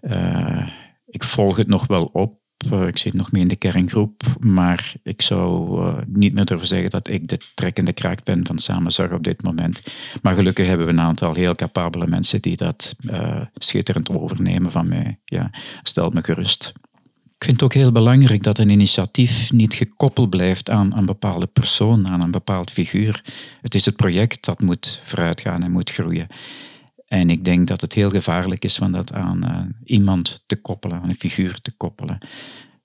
Uh, 0.02 0.68
ik 1.06 1.24
volg 1.24 1.56
het 1.56 1.68
nog 1.68 1.86
wel 1.86 2.04
op, 2.04 2.32
eh, 2.32 2.47
ik 2.86 2.98
zit 2.98 3.14
nog 3.14 3.32
mee 3.32 3.42
in 3.42 3.48
de 3.48 3.56
kerngroep, 3.56 4.22
maar 4.40 4.94
ik 5.02 5.22
zou 5.22 5.80
uh, 5.80 5.98
niet 6.06 6.34
meer 6.34 6.44
durven 6.44 6.66
zeggen 6.66 6.90
dat 6.90 7.08
ik 7.08 7.28
de 7.28 7.38
trekkende 7.54 7.92
kraak 7.92 8.24
ben 8.24 8.46
van 8.46 8.58
samenzorg 8.58 9.12
op 9.12 9.22
dit 9.22 9.42
moment. 9.42 9.82
Maar 10.22 10.34
gelukkig 10.34 10.66
hebben 10.66 10.86
we 10.86 10.92
een 10.92 11.00
aantal 11.00 11.34
heel 11.34 11.54
capabele 11.54 12.06
mensen 12.06 12.42
die 12.42 12.56
dat 12.56 12.94
uh, 13.00 13.40
schitterend 13.54 14.10
overnemen 14.10 14.72
van 14.72 14.88
mij. 14.88 15.18
Ja, 15.24 15.50
stel 15.82 16.10
me 16.10 16.22
gerust. 16.22 16.72
Ik 17.38 17.44
vind 17.44 17.60
het 17.60 17.62
ook 17.62 17.74
heel 17.74 17.92
belangrijk 17.92 18.42
dat 18.42 18.58
een 18.58 18.70
initiatief 18.70 19.52
niet 19.52 19.74
gekoppeld 19.74 20.30
blijft 20.30 20.70
aan 20.70 20.96
een 20.96 21.06
bepaalde 21.06 21.46
persoon, 21.46 22.08
aan 22.08 22.20
een 22.20 22.30
bepaald 22.30 22.70
figuur. 22.70 23.22
Het 23.62 23.74
is 23.74 23.84
het 23.84 23.96
project 23.96 24.44
dat 24.44 24.60
moet 24.60 25.00
vooruitgaan 25.04 25.62
en 25.62 25.72
moet 25.72 25.90
groeien. 25.90 26.26
En 27.08 27.30
ik 27.30 27.44
denk 27.44 27.66
dat 27.66 27.80
het 27.80 27.92
heel 27.92 28.10
gevaarlijk 28.10 28.64
is 28.64 28.76
van 28.76 28.92
dat 28.92 29.12
aan 29.12 29.44
uh, 29.44 29.60
iemand 29.84 30.42
te 30.46 30.60
koppelen, 30.60 31.00
aan 31.00 31.08
een 31.08 31.14
figuur 31.14 31.60
te 31.60 31.72
koppelen. 31.76 32.18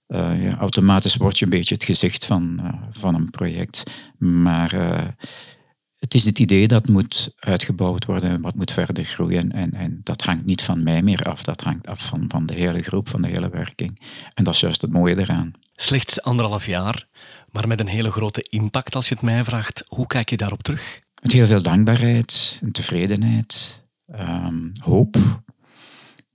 Uh, 0.08 0.44
ja, 0.44 0.58
automatisch 0.58 1.16
word 1.16 1.38
je 1.40 1.46
een 1.46 1.52
beetje 1.52 1.74
het 1.74 1.84
gezicht 1.84 2.26
van, 2.26 2.60
uh, 2.62 2.74
van 2.92 3.16
een 3.16 3.30
project. 3.30 3.84
Maar 4.18 4.74
het 6.04 6.14
is 6.14 6.26
het 6.26 6.40
idee 6.40 6.68
dat 6.68 6.88
moet 6.88 7.34
uitgebouwd 7.40 8.06
worden, 8.06 8.42
wat 8.42 8.56
moet 8.56 8.72
verder 8.72 9.04
groeien. 9.04 9.52
En, 9.52 9.74
en 9.74 10.02
dat 10.04 10.22
hangt 10.22 10.46
niet 10.46 10.62
van 10.62 10.84
mij 10.84 11.02
meer 11.02 11.22
af, 11.22 11.44
dat 11.44 11.62
hangt 11.62 11.88
af 11.88 12.06
van, 12.06 12.26
van 12.28 12.46
de 12.46 12.54
hele 12.54 12.80
groep, 12.80 13.10
van 13.10 13.22
de 13.22 13.28
hele 13.28 13.50
werking. 13.50 14.02
En 14.34 14.44
dat 14.44 14.54
is 14.54 14.60
juist 14.60 14.82
het 14.82 14.92
mooie 14.92 15.20
eraan. 15.20 15.52
Slechts 15.76 16.22
anderhalf 16.22 16.66
jaar, 16.66 17.08
maar 17.52 17.68
met 17.68 17.80
een 17.80 17.88
hele 17.88 18.12
grote 18.12 18.48
impact 18.50 18.96
als 18.96 19.08
je 19.08 19.14
het 19.14 19.24
mij 19.24 19.44
vraagt. 19.44 19.84
Hoe 19.88 20.08
kijk 20.08 20.30
je 20.30 20.38
daarop 20.38 20.64
terug? 20.64 21.00
Met 21.22 21.32
heel 21.32 21.46
veel 21.46 21.62
dankbaarheid 21.62 22.60
en 22.62 22.72
tevredenheid 22.72 23.83
um, 24.20 24.72
hoop, 24.84 25.16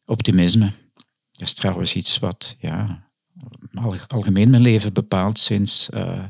optimisme. 0.04 0.72
Dat 1.30 1.48
is 1.48 1.54
trouwens 1.54 1.94
iets 1.94 2.18
wat 2.18 2.56
ja, 2.58 3.08
algemeen 4.06 4.50
mijn 4.50 4.62
leven 4.62 4.92
bepaalt 4.92 5.38
sinds 5.38 5.90
uh, 5.94 6.24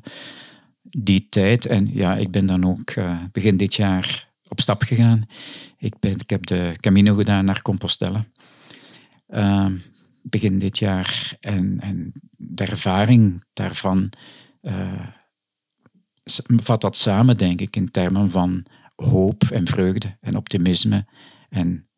die 0.83 1.27
tijd. 1.29 1.67
En 1.67 1.95
ja, 1.95 2.17
ik 2.17 2.31
ben 2.31 2.47
dan 2.47 2.65
ook 2.65 2.91
uh, 2.91 3.23
begin 3.33 3.57
dit 3.57 3.75
jaar 3.75 4.29
op 4.49 4.61
stap 4.61 4.83
gegaan. 4.83 5.27
Ik, 5.79 5.99
ben, 5.99 6.13
ik 6.13 6.31
heb 6.31 6.47
de 6.47 6.75
Camino 6.77 7.15
gedaan 7.15 7.45
naar 7.45 7.63
Compostela. 7.63 8.27
Uh, 9.29 9.67
begin 10.23 10.59
dit 10.59 10.79
jaar. 10.79 11.37
En, 11.41 11.81
en 11.81 12.13
de 12.37 12.65
ervaring 12.65 13.45
daarvan 13.53 14.13
uh, 14.63 15.07
vat 16.47 16.81
dat 16.81 16.97
samen, 16.97 17.37
denk 17.37 17.61
ik, 17.61 17.77
in 17.77 17.91
termen 17.91 18.31
van 18.31 18.67
hoop 18.97 19.43
en 19.43 19.67
vreugde 19.67 20.17
en 20.21 20.37
optimisme 20.37 21.07
en 21.49 21.89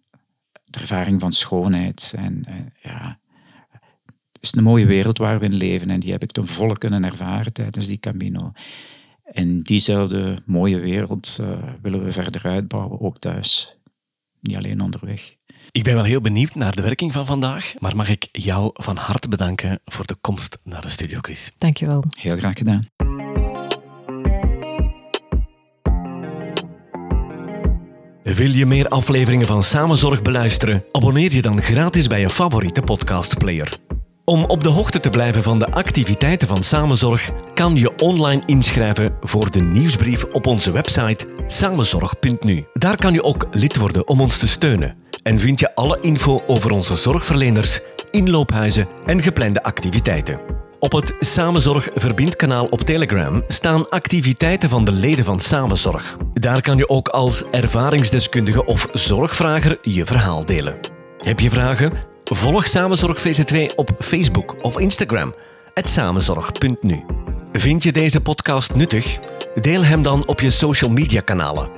de 0.65 0.81
ervaring 0.81 1.21
van 1.21 1.33
schoonheid. 1.33 2.13
En, 2.17 2.45
ja, 2.83 3.21
het 4.33 4.43
is 4.43 4.55
een 4.55 4.63
mooie 4.63 4.87
wereld 4.87 5.19
waar 5.19 5.39
we 5.39 5.45
in 5.45 5.55
leven 5.55 5.91
en 5.91 6.01
die 6.01 6.13
heb 6.13 6.23
ik 6.23 6.33
ten 6.33 6.47
volle 6.47 6.79
kunnen 6.79 7.05
ervaren 7.05 7.53
tijdens 7.53 7.89
die 7.89 7.99
Camino. 7.99 8.53
En 9.25 9.63
diezelfde 9.63 10.43
mooie 10.47 10.79
wereld 10.79 11.39
uh, 11.41 11.59
willen 11.83 12.05
we 12.05 12.13
verder 12.13 12.45
uitbouwen, 12.45 13.01
ook 13.01 13.19
thuis. 13.19 13.77
Niet 14.41 14.57
alleen 14.57 14.81
onderweg. 14.81 15.35
Ik 15.71 15.83
ben 15.83 15.95
wel 15.95 16.05
heel 16.05 16.21
benieuwd 16.21 16.55
naar 16.55 16.75
de 16.75 16.83
werking 16.83 17.13
van 17.13 17.27
vandaag, 17.27 17.75
maar 17.79 17.97
mag 17.97 18.09
ik 18.09 18.29
jou 18.33 18.71
van 18.75 18.97
harte 18.97 19.29
bedanken 19.29 19.81
voor 19.85 20.07
de 20.07 20.15
komst 20.21 20.59
naar 20.65 20.83
de 20.83 20.89
studio, 20.89 21.19
Chris. 21.21 21.53
Dankjewel. 21.59 22.05
Heel 22.19 22.37
graag 22.37 22.57
gedaan. 22.57 23.10
Wil 28.35 28.51
je 28.51 28.66
meer 28.66 28.88
afleveringen 28.88 29.47
van 29.47 29.62
Samenzorg 29.62 30.23
beluisteren? 30.23 30.85
Abonneer 30.93 31.35
je 31.35 31.43
dan 31.43 31.62
gratis 31.62 32.07
bij 32.07 32.21
je 32.21 32.31
favoriete 32.31 32.83
podcastplayer. 32.83 33.79
Om 34.25 34.45
op 34.45 34.62
de 34.62 34.69
hoogte 34.69 35.01
te 35.01 35.11
blijven 35.11 35.43
van 35.43 35.59
de 35.59 35.66
activiteiten 35.66 36.49
van 36.49 36.62
Samenzorg, 36.62 37.31
kan 37.55 37.77
je 37.77 37.97
online 37.97 38.43
inschrijven 38.47 39.16
voor 39.21 39.51
de 39.51 39.61
nieuwsbrief 39.62 40.25
op 40.25 40.47
onze 40.47 40.73
website 40.73 41.27
samenzorg.nu. 41.47 42.66
Daar 42.73 42.97
kan 42.97 43.12
je 43.12 43.23
ook 43.23 43.47
lid 43.51 43.77
worden 43.77 44.09
om 44.09 44.21
ons 44.21 44.38
te 44.38 44.49
steunen. 44.49 44.97
En 45.23 45.40
vind 45.40 45.61
je 45.61 45.75
alle 45.75 45.99
info 46.01 46.43
over 46.47 46.71
onze 46.71 46.97
zorgverleners, 46.97 47.81
inloophuizen 48.11 48.88
en 49.07 49.23
geplande 49.23 49.62
activiteiten. 49.62 50.40
Op 50.81 50.93
het 50.93 51.14
Samenzorg 51.19 51.88
Verbindkanaal 51.95 52.64
op 52.64 52.81
Telegram 52.81 53.43
staan 53.49 53.88
activiteiten 53.88 54.69
van 54.69 54.85
de 54.85 54.93
leden 54.93 55.25
van 55.25 55.40
Samenzorg. 55.40 56.16
Daar 56.33 56.61
kan 56.61 56.77
je 56.77 56.88
ook 56.88 57.09
als 57.09 57.45
ervaringsdeskundige 57.51 58.64
of 58.64 58.88
zorgvrager 58.93 59.79
je 59.83 60.07
verhaal 60.07 60.45
delen. 60.45 60.79
Heb 61.19 61.40
je 61.40 61.51
vragen? 61.51 61.93
Volg 62.25 62.66
Samenzorg 62.66 63.21
VZ2 63.21 63.75
op 63.77 63.90
Facebook 63.99 64.57
of 64.62 64.79
Instagram. 64.79 65.35
samenzorg.nu. 65.75 67.05
Vind 67.53 67.83
je 67.83 67.93
deze 67.93 68.21
podcast 68.21 68.75
nuttig? 68.75 69.19
Deel 69.55 69.85
hem 69.85 70.03
dan 70.03 70.27
op 70.27 70.40
je 70.40 70.51
social 70.51 70.90
media 70.90 71.21
kanalen. 71.21 71.71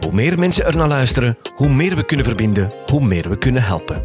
Hoe 0.00 0.12
meer 0.12 0.38
mensen 0.38 0.66
er 0.66 0.76
naar 0.76 0.88
luisteren, 0.88 1.36
hoe 1.54 1.68
meer 1.68 1.96
we 1.96 2.04
kunnen 2.04 2.26
verbinden, 2.26 2.72
hoe 2.86 3.04
meer 3.04 3.28
we 3.28 3.38
kunnen 3.38 3.62
helpen. 3.62 4.02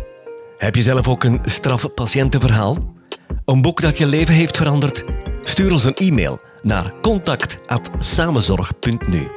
Heb 0.57 0.75
je 0.75 0.81
zelf 0.81 1.07
ook 1.07 1.23
een 1.23 1.39
straffe 1.45 1.89
patiëntenverhaal? 1.89 2.99
Een 3.45 3.61
boek 3.61 3.81
dat 3.81 3.97
je 3.97 4.07
leven 4.07 4.33
heeft 4.33 4.57
veranderd? 4.57 5.05
Stuur 5.43 5.71
ons 5.71 5.83
een 5.83 5.95
e-mail 5.95 6.39
naar 6.61 6.93
contact.samenzorg.nu. 7.01 9.31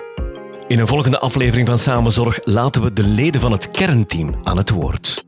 In 0.66 0.78
een 0.78 0.87
volgende 0.87 1.18
aflevering 1.18 1.68
van 1.68 1.78
Samenzorg 1.78 2.38
laten 2.44 2.83
we 2.83 2.92
de 2.92 3.07
leden 3.07 3.40
van 3.40 3.52
het 3.52 3.70
kernteam 3.70 4.35
aan 4.42 4.57
het 4.57 4.70
woord. 4.70 5.24